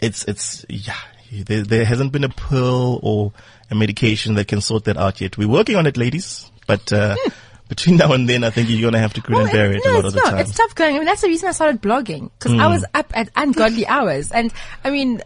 [0.00, 0.94] It's, it's, yeah,
[1.32, 3.32] there, there hasn't been a pill or
[3.70, 5.36] a medication that can sort that out yet.
[5.36, 7.30] We're working on it, ladies, but, uh, hmm.
[7.68, 9.82] between now and then, I think you're going to have to grin and bear it
[9.84, 10.30] no, a lot it's of the not.
[10.30, 10.38] time.
[10.40, 10.94] It's tough going.
[10.94, 12.72] I mean, that's the reason I started blogging because I hmm.
[12.72, 14.52] was up at ungodly hours, and
[14.84, 15.22] I mean.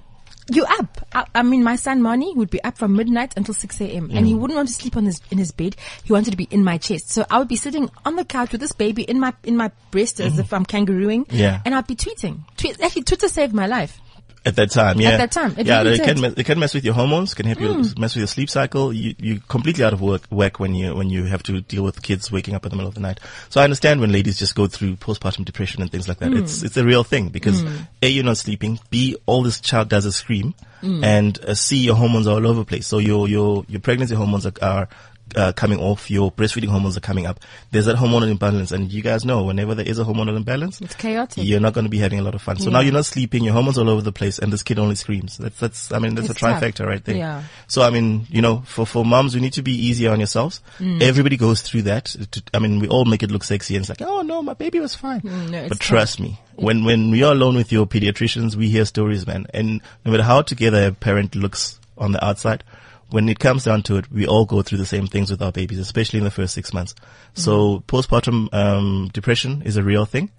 [0.52, 1.06] You up?
[1.14, 4.10] I, I mean, my son Mani would be up from midnight until six a.m.
[4.12, 4.40] and he hmm.
[4.40, 5.76] wouldn't want to sleep on his in his bed.
[6.02, 8.50] He wanted to be in my chest, so I would be sitting on the couch
[8.50, 11.26] with this baby in my in my breast as if I'm kangarooing.
[11.30, 11.60] Yeah.
[11.64, 12.40] and I'd be tweeting.
[12.56, 14.00] Tweet, actually, Twitter saved my life.
[14.44, 15.11] At that time, yeah.
[15.11, 16.35] At that time, it yeah, really it did.
[16.35, 17.98] can, can mess with your hormones, can help you mm.
[17.98, 18.90] mess with your sleep cycle.
[18.90, 22.03] You, you're completely out of work, whack when you, when you have to deal with
[22.03, 23.20] kids waking up in the middle of the night.
[23.50, 26.31] So I understand when ladies just go through postpartum depression and things like that.
[26.31, 26.42] Mm.
[26.42, 27.87] It's, it's a real thing because mm.
[28.00, 28.81] A, you're not sleeping.
[28.88, 30.55] B, all this child does is scream.
[30.83, 32.87] And uh, C, your hormones are all over the place.
[32.87, 34.88] So your, your, your pregnancy hormones are, are
[35.36, 37.40] uh, coming off, your breastfeeding hormones are coming up.
[37.70, 40.94] There's that hormonal imbalance, and you guys know whenever there is a hormonal imbalance, It's
[40.94, 41.44] chaotic.
[41.44, 42.58] you're not going to be having a lot of fun.
[42.58, 44.94] So now you're not sleeping, your hormones all over the place, and this kid only
[44.94, 45.38] screams.
[45.38, 46.60] That's that's I mean that's It's a tough.
[46.62, 47.16] trifecta right there.
[47.16, 47.42] Yeah.
[47.66, 50.60] So I mean, you know, for for moms, we need to be easier on yourselves.
[50.78, 51.02] Mm.
[51.02, 52.14] Everybody goes through that.
[52.54, 54.80] I mean, we all make it look sexy, and it's like, oh no, my baby
[54.80, 55.20] was fine.
[55.20, 55.78] Mm, no, but tough.
[55.78, 59.46] trust me, when when we are alone with your pediatricians, we hear stories, man.
[59.54, 62.64] And no matter how together a parent looks on the outside,
[63.10, 65.52] when it comes down to it, we all go through the same things with our
[65.52, 66.94] babies, especially in the first six months.
[67.34, 70.30] So postpartum um, depression is a real thing,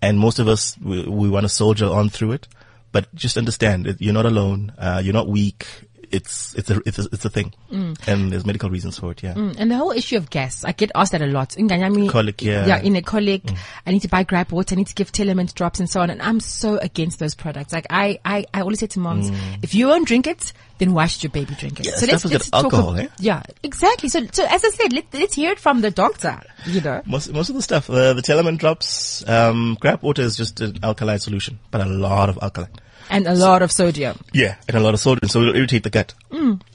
[0.00, 2.48] and most of us we, we want to soldier on through it.
[2.92, 4.72] But just understand, you're not alone.
[4.76, 5.66] Uh, you're not weak.
[6.12, 9.22] It's it's a it's a, it's a thing, and there's medical reasons for it.
[9.22, 9.34] Yeah.
[9.34, 11.50] Mm, And the whole issue of gas, I get asked that a lot.
[11.50, 12.66] Nganyami, Colic, yeah.
[12.66, 13.42] Yeah, in a colic,
[13.86, 16.10] I need to buy gripe water, I need to give Telament drops and so on.
[16.10, 17.72] And I'm so against those products.
[17.72, 19.30] Like I, I, I always say to moms,
[19.62, 21.86] if you won't drink it, then why should your baby drink it?
[21.86, 23.08] Yeah, stuff has got talk alcohol, of- eh?
[23.18, 24.08] Yeah, exactly.
[24.08, 27.02] So, so as I said, let, let's hear it from the doctor, you know.
[27.06, 30.78] Most most of the stuff, uh, the Telament drops, um, gripe water is just an
[30.82, 32.70] alkaline solution, but a lot of alkaline.
[33.10, 34.18] And a lot of sodium.
[34.32, 36.14] Yeah, and a lot of sodium, so it'll irritate the gut.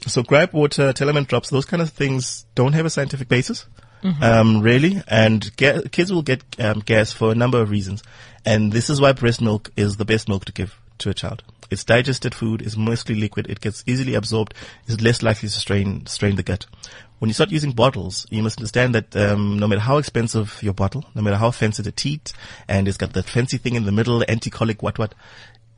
[0.06, 3.66] So gripe water, Telament drops, those kind of things don't have a scientific basis,
[4.20, 5.02] um, really.
[5.08, 8.02] And ga- kids will get um, gas for a number of reasons,
[8.44, 11.42] and this is why breast milk is the best milk to give to a child.
[11.68, 14.54] It's digested food, it's mostly liquid, it gets easily absorbed,
[14.86, 16.66] is less likely to strain strain the gut.
[17.18, 20.74] When you start using bottles, you must understand that um, no matter how expensive your
[20.74, 22.32] bottle, no matter how fancy the teat,
[22.68, 25.14] and it's got that fancy thing in the middle, anti-colic, what what,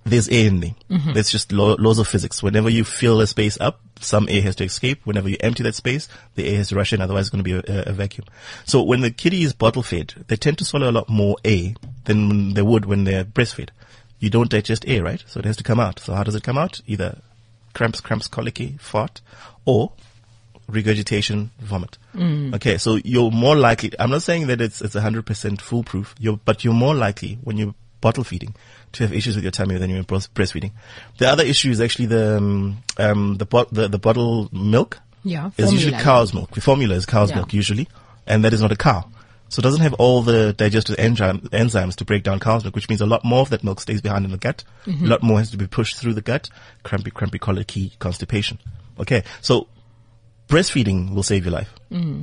[0.04, 0.74] there's air in there.
[0.90, 1.12] Mm-hmm.
[1.12, 2.42] There's just law, laws of physics.
[2.42, 5.00] Whenever you fill a space up, some air has to escape.
[5.04, 7.00] Whenever you empty that space, the air has to rush in.
[7.00, 8.26] Otherwise, it's going to be a, a, vacuum.
[8.64, 11.74] So when the kitty is bottle fed, they tend to swallow a lot more air
[12.04, 13.70] than they would when they're breastfed.
[14.18, 15.22] You don't digest air, right?
[15.26, 16.00] So it has to come out.
[16.00, 16.80] So how does it come out?
[16.86, 17.18] Either
[17.74, 19.20] cramps, cramps, colicky, fart,
[19.64, 19.92] or
[20.68, 21.98] regurgitation, vomit.
[22.14, 22.54] Mm.
[22.54, 23.92] Okay, so you're more likely.
[23.98, 26.14] I'm not saying that it's it's 100% foolproof.
[26.18, 28.54] You're, but you're more likely when you're bottle feeding
[28.92, 30.72] to have issues with your tummy than you're breast- breastfeeding.
[31.18, 34.98] The other issue is actually the um, um the, bot- the the bottle milk.
[35.24, 36.52] Yeah, is usually cow's milk.
[36.52, 37.36] The formula is cow's Yeah.
[37.36, 37.88] milk usually,
[38.26, 39.04] and that is not a cow.
[39.50, 42.88] So it doesn't have all the digestive enzyme, enzymes to break down cow's milk, which
[42.88, 44.62] means a lot more of that milk stays behind in the gut.
[44.84, 45.06] Mm-hmm.
[45.06, 46.50] A lot more has to be pushed through the gut.
[46.82, 48.58] Crampy, crampy, colicky, constipation.
[49.00, 49.66] Okay, so
[50.48, 51.72] breastfeeding will save your life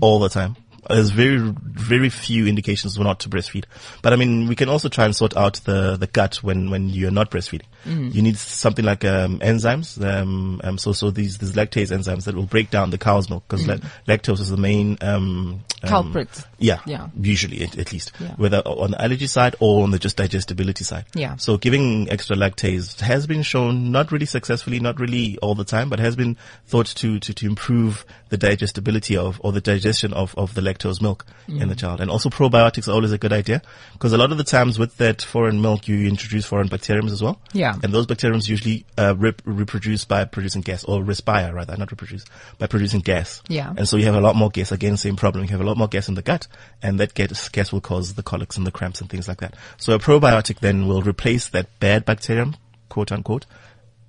[0.02, 0.56] all the time.
[0.90, 3.66] There's very, very few indications for not to breastfeed.
[4.02, 6.90] But I mean, we can also try and sort out the, the gut when, when
[6.90, 7.68] you're not breastfeeding.
[7.86, 10.04] You need something like, um, enzymes.
[10.04, 13.44] Um, um, so, so these, these lactase enzymes that will break down the cow's milk
[13.48, 13.66] because
[14.08, 16.48] lactose is the main, um, um, Culprit.
[16.58, 16.80] Yeah.
[16.86, 17.10] Yeah.
[17.20, 18.12] Usually, at, at least.
[18.20, 18.34] Yeah.
[18.36, 21.06] Whether on the allergy side or on the just digestibility side.
[21.14, 21.36] Yeah.
[21.36, 25.90] So giving extra lactase has been shown, not really successfully, not really all the time,
[25.90, 30.36] but has been thought to, to, to improve the digestibility of, or the digestion of,
[30.38, 31.70] of the lactose milk in Mm.
[31.70, 32.02] the child.
[32.02, 33.62] And also probiotics are always a good idea
[33.94, 37.22] because a lot of the times with that foreign milk, you introduce foreign bacteriums as
[37.22, 37.40] well.
[37.54, 37.76] Yeah.
[37.84, 42.26] And those bacteriums usually, uh, rep- reproduce by producing gas or respire rather, not reproduce,
[42.58, 43.42] by producing gas.
[43.48, 43.74] Yeah.
[43.78, 44.72] And so you have a lot more gas.
[44.72, 45.44] Again, same problem.
[45.46, 46.48] You have a lot more gas in the gut
[46.82, 49.56] and that gas, gas will cause the colics and the cramps and things like that.
[49.78, 52.56] So a probiotic then will replace that bad bacterium,
[52.90, 53.46] quote unquote,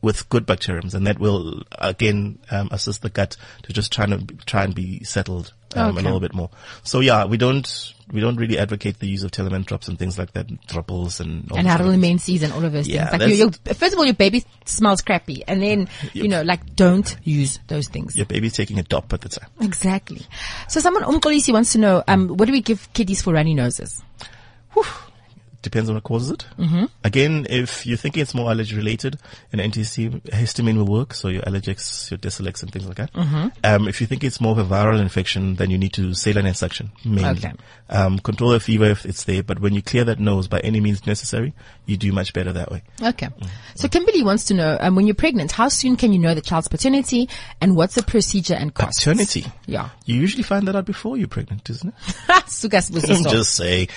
[0.02, 4.18] with good bacteriums, and that will again um, assist the gut to just try to
[4.44, 6.00] try and be settled um, Okay.
[6.00, 6.50] a little bit more.
[6.82, 10.16] So yeah, we don't we don't really advocate the use of Telament drops and things
[10.16, 12.22] like that, dropples and all and these how to other things.
[12.22, 13.40] season, all of those Yeah, things.
[13.40, 17.16] Like you, first of all, your baby smells crappy, and then you know, like, don't
[17.24, 18.16] use those things.
[18.16, 19.48] Your baby's taking a dop at the time.
[19.60, 20.22] Exactly.
[20.68, 24.02] So someone Umkolisi wants to know, um, what do we give kiddies for runny noses?
[25.62, 26.46] Depends on what causes it.
[26.58, 26.84] Mm-hmm.
[27.04, 29.18] Again, if you're thinking it's more allergy related,
[29.52, 31.14] an antihistamine will work.
[31.14, 33.12] So your Allergex, your Deselex and things like that.
[33.12, 33.48] Mm-hmm.
[33.64, 36.46] Um, if you think it's more of a viral infection, then you need to saline
[36.46, 37.38] and suction mainly.
[37.38, 37.52] Okay.
[37.88, 40.80] Um, control the fever if it's there, but when you clear that nose by any
[40.80, 41.54] means necessary,
[41.86, 42.82] you do much better that way.
[43.02, 43.28] Okay.
[43.74, 46.40] So Kimberly wants to know, um, when you're pregnant, how soon can you know the
[46.40, 47.28] child's paternity
[47.60, 49.04] and what's the procedure and costs?
[49.04, 49.46] Paternity.
[49.66, 49.90] Yeah.
[50.04, 51.94] You usually find that out before you're pregnant, isn't it?
[53.30, 53.88] Just say.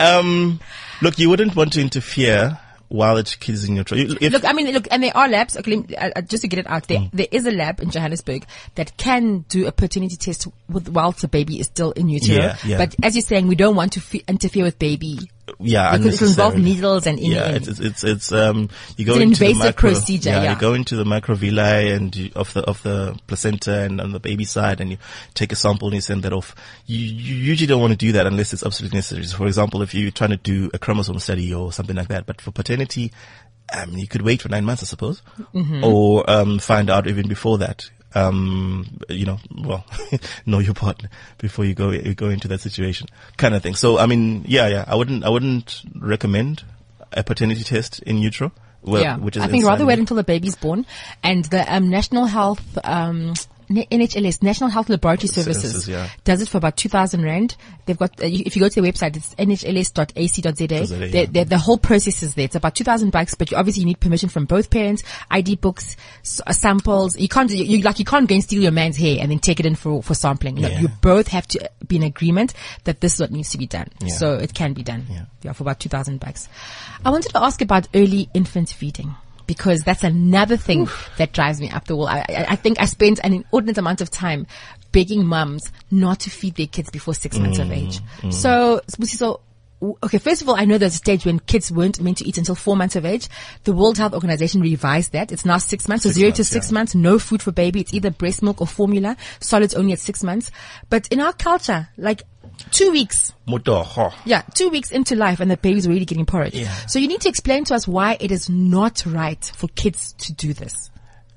[0.00, 0.60] Um,
[1.02, 3.84] look, you wouldn't want to interfere while the kid is in your.
[3.90, 5.56] If, Look, I mean, look, and there are labs.
[5.56, 7.10] Okay, uh, uh, just to get it out there, Mm.
[7.12, 8.44] there is a lab in Johannesburg
[8.76, 12.38] that can do a paternity test with whilst the baby is still in utero.
[12.38, 12.78] Yeah, yeah.
[12.78, 15.18] But as you're saying, we don't want to interfere with baby
[15.58, 19.16] yeah, because it will involve needles and Yeah, it's, it's, it's, um, you go It's
[19.16, 20.54] an into the invasive micro, procedure, Yeah, yeah.
[20.54, 24.20] you go into the microvilli and you, of the, of the placenta and on the
[24.20, 24.98] baby side and you
[25.34, 26.54] take a sample and you send that off.
[26.86, 29.24] You, you usually don't want to do that unless it's absolutely necessary.
[29.24, 32.26] So for example, if you're trying to do a chromosome study or something like that,
[32.26, 33.12] but for paternity,
[33.72, 35.22] um, you could wait for nine months, I suppose,
[35.54, 35.84] Mm-hmm.
[35.84, 37.90] or, um, find out even before that.
[38.14, 39.84] Um, you know, well,
[40.46, 41.08] know your partner
[41.38, 43.74] before you go, you go into that situation kind of thing.
[43.74, 46.62] So, I mean, yeah, yeah, I wouldn't, I wouldn't recommend
[47.12, 48.52] a paternity test in utero.
[48.82, 50.84] Well, yeah, which is I think rather wait until the baby's born,
[51.22, 53.32] and the um, National Health um,
[53.68, 56.08] NHLS National Health Laboratory Services Services, yeah.
[56.24, 57.56] does it for about two thousand rand.
[57.86, 60.86] They've got uh, if you go to their website, it's nhls.ac.za.
[60.86, 61.26] ZA, yeah.
[61.26, 62.44] they- The whole process is there.
[62.46, 65.56] It's about two thousand bucks, but you obviously you need permission from both parents, ID
[65.56, 67.18] books, s- uh, samples.
[67.18, 69.38] You can't you, you like you can't go and steal your man's hair and then
[69.38, 70.56] take it in for for sampling.
[70.58, 70.80] Yeah.
[70.80, 72.54] you both have to be in agreement
[72.84, 73.88] that this is what needs to be done.
[74.08, 75.06] So it can be done.
[75.10, 75.24] Yeah.
[75.42, 76.48] Yeah, for about 2000 bucks.
[77.04, 79.14] I wanted to ask about early infant feeding
[79.46, 80.88] because that's another thing
[81.18, 82.08] that drives me up the wall.
[82.08, 84.46] I, I, I think I spent an inordinate amount of time
[84.92, 88.00] begging mums not to feed their kids before six months of mm, age.
[88.20, 88.32] Mm.
[88.32, 89.40] So, so,
[90.04, 92.38] okay, first of all, I know there's a stage when kids weren't meant to eat
[92.38, 93.28] until four months of age.
[93.64, 95.32] The World Health Organization revised that.
[95.32, 96.74] It's now six months, so Six zero to six yeah.
[96.74, 97.80] months, no food for baby.
[97.80, 99.16] It's either breast milk or formula.
[99.40, 100.50] Solids only at six months.
[100.90, 102.22] But in our culture, like
[102.70, 104.12] two weeks, Motoho.
[104.24, 106.54] yeah, two weeks into life and the baby's already getting porridge.
[106.54, 106.72] Yeah.
[106.86, 110.32] So you need to explain to us why it is not right for kids to
[110.32, 110.90] do this.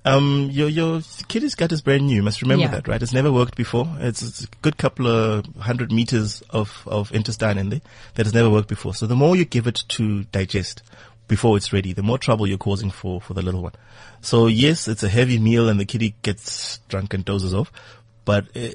[0.06, 2.16] Um, your your kid's gut is brand new.
[2.16, 2.72] You must remember Yeah.
[2.72, 3.02] that, right?
[3.04, 3.90] It's never worked before.
[4.00, 7.82] It's, it's a good couple of hundred meters of of intestine in there
[8.16, 8.94] that has never worked before.
[8.94, 10.82] So the more you give it to digest
[11.28, 13.74] before it's ready, the more trouble you're causing for for the little one.
[14.22, 17.70] So yes, it's a heavy meal, and the kitty gets drunk and dozes off.
[18.28, 18.68] But uh,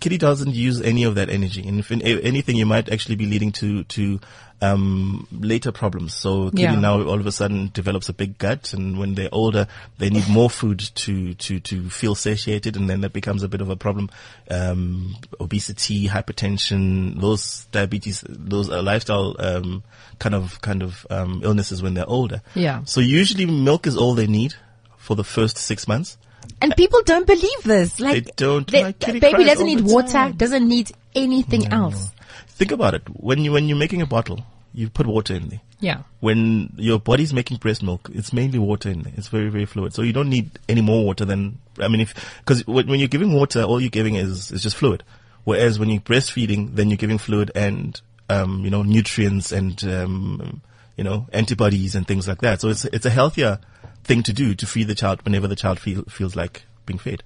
[0.00, 3.16] kitty doesn't use any of that energy, and if in, if anything, you might actually
[3.16, 4.18] be leading to to
[4.62, 6.14] um, later problems.
[6.14, 6.80] So kitty Yeah.
[6.80, 9.66] now all of a sudden develops a big gut, and when they're older,
[9.98, 13.60] they need more food to to to feel satiated, and then that becomes a bit
[13.60, 14.08] of a problem.
[14.50, 19.82] Um, obesity, hypertension, those diabetes, those uh, lifestyle um,
[20.18, 22.40] kind of kind of um, illnesses when they're older.
[22.54, 22.84] Yeah.
[22.84, 24.54] So usually milk is all they need
[24.96, 26.16] for the first six months.
[26.62, 27.98] And people don't believe this.
[28.00, 28.70] Like They don't.
[28.70, 30.32] they- My kitty baby doesn't need water, time.
[30.36, 32.10] doesn't need anything else.
[32.48, 33.02] Think about it.
[33.08, 35.60] When you when you're making a bottle, you put water in there.
[35.80, 36.02] Yeah.
[36.20, 39.12] When your body's making breast milk, it's mainly water in there.
[39.16, 39.94] It's very very fluid.
[39.94, 43.08] So you don't need any more water than I mean, if because when, when you're
[43.08, 45.02] giving water, all you're giving is is just fluid.
[45.44, 50.60] Whereas when you're breastfeeding, then you're giving fluid and um, you know nutrients and um,
[50.98, 52.60] you know antibodies and things like that.
[52.60, 53.58] So it's it's a healthier
[54.04, 57.22] thing to do to feed the child whenever the child feel, feels like being fed.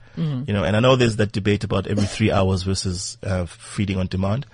[0.47, 3.99] You know, and I know there's that debate about every three hours versus uh, feeding
[3.99, 4.47] on demand.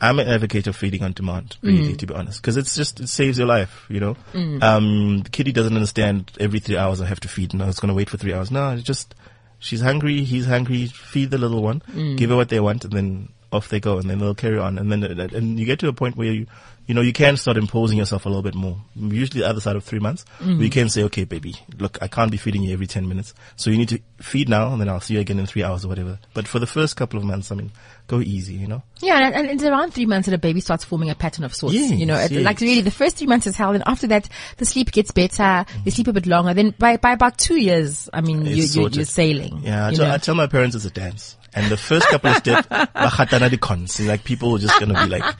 [0.00, 3.08] I'm an advocate of feeding on demand, really, to be honest, because it's just it
[3.08, 3.86] saves your life.
[3.88, 4.16] You know,
[4.60, 7.54] um, the kitty doesn't understand every three hours I have to feed.
[7.54, 8.50] No, it's going to wait for three hours.
[8.50, 9.14] No, it's just
[9.60, 10.86] she's hungry, he's hungry.
[10.88, 11.80] Feed the little one,
[12.16, 14.78] give her what they want, and then off they go, and then they'll carry on.
[14.78, 16.46] And then and you get to a point where you
[16.86, 18.78] you know you can start imposing yourself a little bit more.
[18.94, 20.56] Usually, the other side of three months, mm-hmm.
[20.56, 23.34] where you can say, okay, baby, look, I can't be feeding you every ten minutes,
[23.56, 25.84] so you need to feed now, and then I'll see you again in three hours
[25.84, 26.18] or whatever.
[26.34, 27.72] But for the first couple of months, I mean,
[28.06, 28.82] go easy, you know.
[29.00, 31.54] Yeah, and, and it's around three months that a baby starts forming a pattern of
[31.54, 31.74] sorts.
[31.74, 32.32] Yes, you know, yes.
[32.32, 34.28] like really the first three months is hell, and after that
[34.58, 35.90] the sleep gets better, they mm-hmm.
[35.90, 36.54] sleep a bit longer.
[36.54, 38.96] Then by by about two years, I mean, It's you, you, sorted.
[38.96, 39.60] you're sailing.
[39.62, 41.36] Yeah, I you tell, tell my parents it's a dance.
[41.56, 44.00] And the first couple of steps, bakhatana di cons.
[44.00, 45.34] Like people are just gonna be like,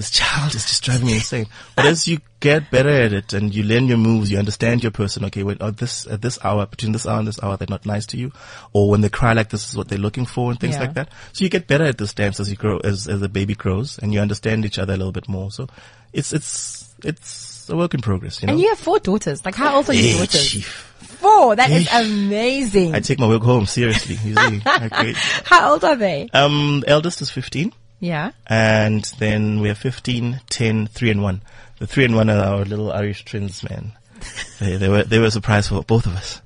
[0.00, 1.46] this child is just driving me insane.
[1.76, 4.90] But as you get better at it and you learn your moves, you understand your
[4.92, 5.26] person.
[5.26, 7.84] Okay, when oh, this at this hour, between this hour and this hour, they're not
[7.84, 8.32] nice to you,
[8.72, 10.80] or when they cry like this is what they're looking for, and things Yeah.
[10.80, 11.10] like that.
[11.34, 13.98] So you get better at this dance as you grow, as as the baby grows,
[13.98, 15.50] and you understand each other a little bit more.
[15.50, 15.66] So
[16.14, 18.40] it's it's it's a work in progress.
[18.40, 18.52] You know.
[18.54, 19.44] and you have four daughters.
[19.44, 20.48] Like how old are your daughters?
[20.48, 20.86] chief.
[21.20, 21.56] Four.
[21.56, 22.94] That is amazing.
[22.94, 24.16] I take my work home seriously.
[24.24, 25.12] You see, okay.
[25.44, 26.30] how old are they?
[26.32, 27.74] Um, eldest is fifteen.
[28.00, 28.32] Yeah.
[28.46, 31.42] and then we have 15, 10, 3 and 1.
[31.78, 33.92] the three and one are our little Irish twins, man.
[34.58, 36.42] They, they were, they were a surprise for both of us.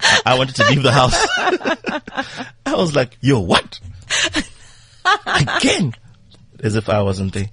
[0.00, 1.14] I, I wanted to leave the house.
[2.66, 3.80] I was like, yo, what?
[5.26, 5.92] Again?
[6.62, 7.50] As if I wasn't there.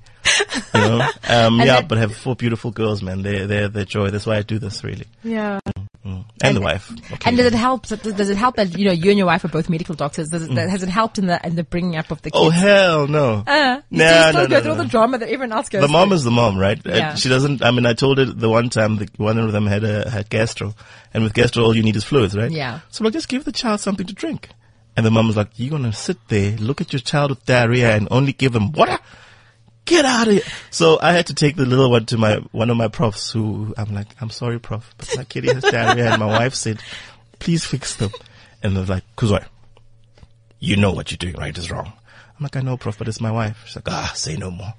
[0.73, 1.09] You know?
[1.29, 3.21] Um, yeah, that- but I have four beautiful girls, man.
[3.23, 4.09] They're, they're the joy.
[4.09, 5.05] That's why I do this, really.
[5.23, 5.59] Yeah.
[6.05, 6.25] Mm.
[6.43, 6.91] And, the wife.
[7.25, 7.87] And does it help?
[7.87, 10.27] Does it help that you know you and your wife are both medical doctors?
[10.29, 12.43] Does it, has it helped in the in the bringing up of the kids?
[12.43, 12.47] Mm.
[12.47, 13.43] Oh, hell no.
[13.47, 16.09] Uh, Nah, no, go no, through all the drama that everyone else goes the mom
[16.09, 16.15] through.
[16.17, 16.77] is the mom, right?
[16.85, 17.15] Uh, Yeah.
[17.15, 17.63] She doesn't.
[17.63, 20.29] I mean, I told her the one time the one of them had a had
[20.29, 20.75] gastro,
[21.13, 22.51] and with gastro, all you need is fluids, right?
[22.51, 22.81] Yeah.
[22.89, 24.49] So I'm like, just give the child something to drink.
[24.97, 27.95] And the mom was like, "You're gonna sit there, look at your child with diarrhea,
[27.95, 28.99] and only give them water?
[29.85, 32.69] Get out of here!" So I had to take the little one to my one
[32.69, 36.19] of my profs, who I'm like, "I'm sorry, prof, but my kitty has diarrhea," and
[36.19, 36.79] my wife said,
[37.39, 38.11] "Please fix them."
[38.61, 39.45] And they're like, "Kuzwai,
[40.59, 41.93] you know what you're doing right is wrong."
[42.39, 43.61] I'm like, I know, prof, but it's my wife.
[43.65, 44.73] She's like, ah, say no more.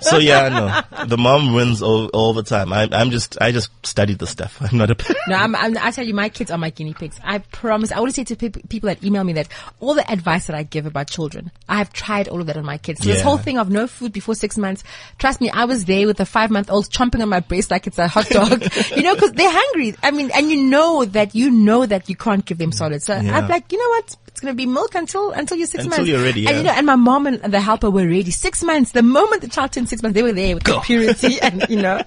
[0.00, 2.72] So yeah, no, the mom wins all, all the time.
[2.72, 4.58] I, I'm just, I just studied the stuff.
[4.60, 5.14] I'm not a.
[5.28, 7.18] No, I'm, I'm, I tell you, my kids are my guinea pigs.
[7.22, 7.92] I promise.
[7.92, 9.48] I always say to peop people that email me that
[9.80, 12.64] all the advice that I give about children, I have tried all of that on
[12.64, 13.02] my kids.
[13.02, 14.82] So this whole thing of no food before six months,
[15.18, 17.86] trust me, I was there with a five month old chomping on my breast like
[17.86, 18.62] it's a hot dog.
[18.96, 19.94] you know, cause they're hungry.
[20.02, 23.02] I mean, and you know that, you know that you can't give them solid.
[23.02, 23.36] So Yeah.
[23.38, 24.16] I'm like, you know what?
[24.28, 26.10] It's going to be milk until, until you're six Until months.
[26.10, 28.30] you're ready, And you know, and my mom and the helper were ready.
[28.30, 28.90] Six months.
[28.92, 31.76] The moment the child turned six months, they were there with the purity and, you
[31.82, 32.02] know.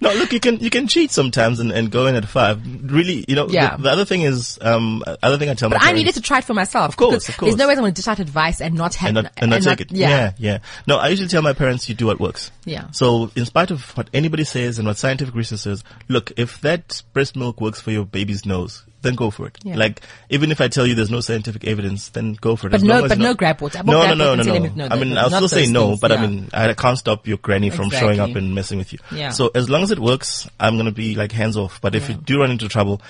[0.00, 2.62] No, look, you can you can cheat sometimes and, and go in at five.
[2.90, 3.46] Really, you know.
[3.48, 3.76] Yeah.
[3.76, 6.14] The, the other thing is, um, other thing I tell my But I parents- needed
[6.14, 6.88] to try it for myself.
[6.88, 7.50] Of course, of course.
[7.50, 9.50] There's no way I want to dish out advice and not have and not, and
[9.50, 9.92] not take it.
[9.92, 10.08] Yeah.
[10.08, 10.32] Yeah.
[10.38, 12.50] yeah, No, I usually tell my parents you do what works.
[12.64, 12.90] Yeah.
[12.92, 17.02] So in spite of what anybody says and what scientific research says, look, if that
[17.12, 19.58] breast milk works for your baby's nose, then go for it.
[19.62, 19.76] Yeah.
[19.76, 22.70] Like, even if I tell you there's no scientific evidence, then go for it.
[22.70, 23.82] But As no- but no not- gripe water.
[23.82, 24.72] No, no, no, no, no.
[24.74, 26.16] no, I mean, I'll still say those no, things, but yeah.
[26.16, 28.98] I mean, I can't stop your granny from showing up and messing with you.
[29.12, 29.30] Yeah.
[29.30, 31.80] So as long as it works, I'm gonna be like hands off.
[31.80, 33.00] But if you do run into trouble,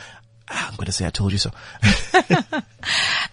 [0.50, 1.50] I'm gonna say I told you so.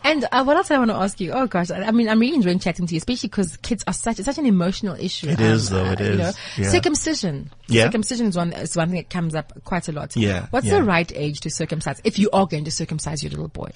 [0.04, 1.32] And uh, what else I want to ask you?
[1.34, 3.94] Oh gosh, I, I mean, I'm really enjoying chatting to you, especially because kids are
[3.94, 5.28] such it's such an emotional issue.
[5.28, 6.18] It is, though, it You is.
[6.18, 6.70] know, Yeah.
[6.70, 7.50] circumcision.
[7.68, 7.84] Yeah.
[7.86, 10.16] Circumcision is one is one thing that comes up quite a lot.
[10.16, 10.76] Yeah, What's yeah.
[10.78, 13.72] the right age to circumcise if you are going to circumcise your little boy?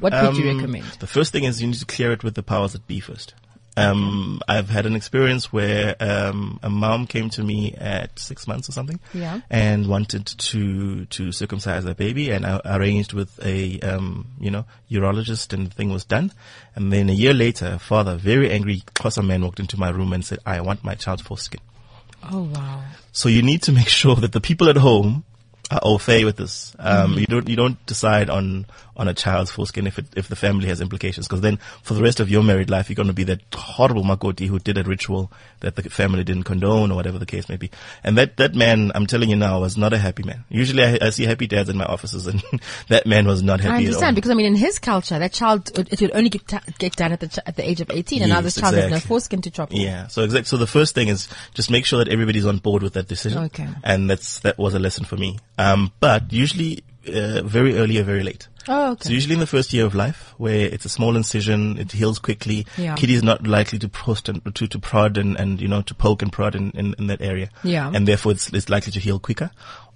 [0.00, 0.84] What would you Um, recommend?
[0.98, 3.32] The first thing is you need to clear it with the powers that be first.
[3.76, 8.68] Um, I've had an experience where um, a mom came to me at six months
[8.68, 9.40] or something, Yeah.
[9.48, 14.66] and wanted to to circumcise their baby, and I arranged with a um, you know
[14.90, 16.32] urologist, and the thing was done.
[16.76, 20.12] And then a year later, a father, very angry Xhosa man, walked into my room
[20.12, 21.60] and said, "I want my child's foreskin."
[22.30, 22.82] Oh wow.
[23.12, 25.24] So you need to make sure that the people at home
[25.72, 26.74] are au fait with this.
[26.78, 27.12] Mm-hmm.
[27.12, 30.36] Um, You don't you don't decide on on a child's foreskin if it, if the
[30.36, 33.14] family has implications, because then for the rest of your married life you're going to
[33.14, 37.18] be that horrible makoti who did a ritual that the family didn't condone or whatever
[37.18, 37.70] the case may be.
[38.04, 40.44] And that that man, I'm telling you now, was not a happy man.
[40.50, 42.42] Usually I, I see happy dads in my offices, and
[42.88, 43.86] that man was not happy I at all.
[43.86, 46.46] understand because I mean, in his culture, that child it would only get,
[46.78, 48.84] get done at the ch- at the age of 18, and now this child has
[48.84, 49.08] no exactly.
[49.08, 49.70] foreskin to chop.
[49.72, 50.08] Yeah.
[50.08, 50.48] So exact.
[50.48, 53.44] So the first thing is just make sure that everybody's on board with that decision.
[53.44, 53.68] Okay.
[53.82, 55.38] And that's that was a lesson for me.
[55.62, 58.48] Um, but usually uh, very early or very late.
[58.68, 59.08] Oh, okay.
[59.08, 62.18] So usually in the first year of life, where it's a small incision, it heals
[62.18, 62.66] quickly.
[62.76, 62.94] Yeah.
[62.94, 65.94] Kitty is not likely to post and to, to prod and, and you know to
[65.94, 67.50] poke and prod in, in, in that area.
[67.64, 67.90] Yeah.
[67.92, 69.50] And therefore it's, it's likely to heal quicker.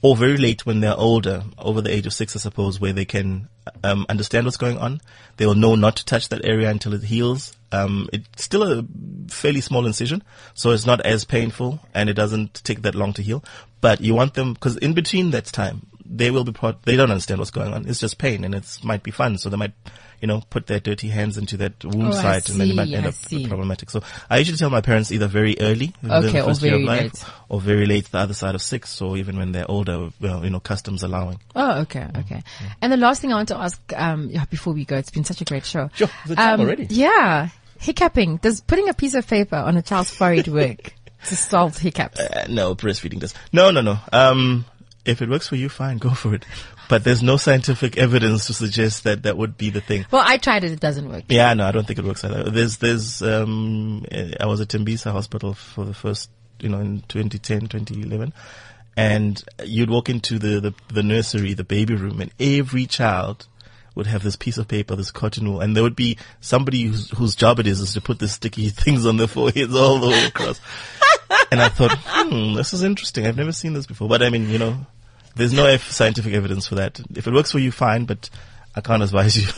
[0.07, 3.05] Or very late when they're older, over the age of six, I suppose, where they
[3.05, 3.49] can
[3.83, 5.01] um, understand what's going on.
[5.37, 7.57] They will know not to touch that area until it heals.
[7.73, 8.85] Um, it's still a
[9.27, 10.23] fairly small incision,
[10.55, 13.43] so it's not as painful and it doesn't take that long to heal.
[13.81, 16.83] But you want them because in between that time, they will be part.
[16.83, 17.87] They don't understand what's going on.
[17.89, 19.39] It's just pain, and it might be fun.
[19.39, 19.73] So they might,
[20.21, 22.93] you know, put their dirty hands into that wound Oh, site, and then it might
[22.93, 23.47] end I up see.
[23.47, 23.91] problematic.
[23.91, 26.81] So I usually tell my parents either very early, Okay, the or first year of
[26.83, 27.25] very life, late.
[27.49, 30.51] or very late, the other side of six, or even when they're older, well, you
[30.51, 31.39] know, customs allowing.
[31.55, 32.43] Oh, okay, okay.
[32.83, 35.25] And the last thing I want to ask, um, yeah, before we go, it's been
[35.25, 35.91] such a great show.
[35.95, 36.87] Sure, time um, already?
[36.91, 37.49] Yeah,
[37.79, 38.39] hiccuping.
[38.39, 40.93] Does putting a piece of paper on a child's forehead work
[41.27, 42.19] to solve hiccups?
[42.21, 43.35] Uh, no, breastfeeding does.
[43.53, 43.99] No, no, no.
[44.13, 44.65] Um,
[45.07, 46.45] if it works for you, fine, go for it.
[46.89, 50.07] But there's no scientific evidence to suggest that that would be the thing.
[50.11, 51.25] Well, I tried it; it doesn't work.
[51.29, 52.45] Yeah, no, I don't think it works either.
[52.45, 56.31] There's, there's, um, uh, I was at Tembisa Hospital for the first,
[56.61, 58.33] you know, in 2010, 2011.
[58.99, 63.47] And you'd walk into the, the, the nursery, the baby room, and every child
[63.95, 67.11] would have this piece of paper, this cotton wool, and there would be somebody whose,
[67.11, 70.09] whose job it is, is to put the sticky things on their foreheads all the
[70.09, 70.61] way across.
[71.51, 73.27] and I thought, hmm, this is interesting.
[73.27, 74.09] I've never seen this before.
[74.09, 74.87] But I mean, you know,
[75.37, 77.01] there's no F- scientific evidence for that.
[77.15, 78.29] If it works for you, fine, but
[78.75, 79.53] I can't advise you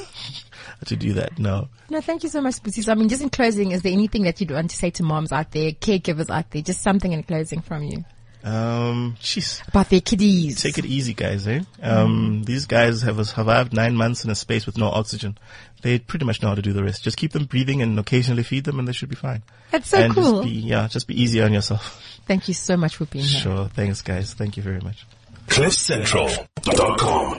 [0.85, 1.39] to do that.
[1.39, 1.69] No.
[1.91, 2.89] No, thank you so much, Busi.
[2.89, 5.33] I mean, just in closing, is there anything that you'd want to say to moms
[5.33, 8.05] out there, caregivers out there, just something in closing from you?
[8.45, 9.67] Um, jeez.
[9.69, 10.63] About their kiddies.
[10.63, 11.61] Take it easy, guys, eh?
[11.83, 15.37] Um, these guys have survived nine months in a space with no oxygen.
[15.83, 17.03] They pretty much know how to do the rest.
[17.03, 19.43] Just keep them breathing and occasionally feed them and they should be fine.
[19.71, 20.43] That's so and cool.
[20.43, 22.01] Just be, yeah, just be easy on yourself.
[22.27, 23.41] Thank you so much for being here.
[23.41, 23.69] Sure.
[23.69, 24.35] Thanks, guys.
[24.35, 25.05] Thank you very much.
[25.49, 27.37] CliffCentral.com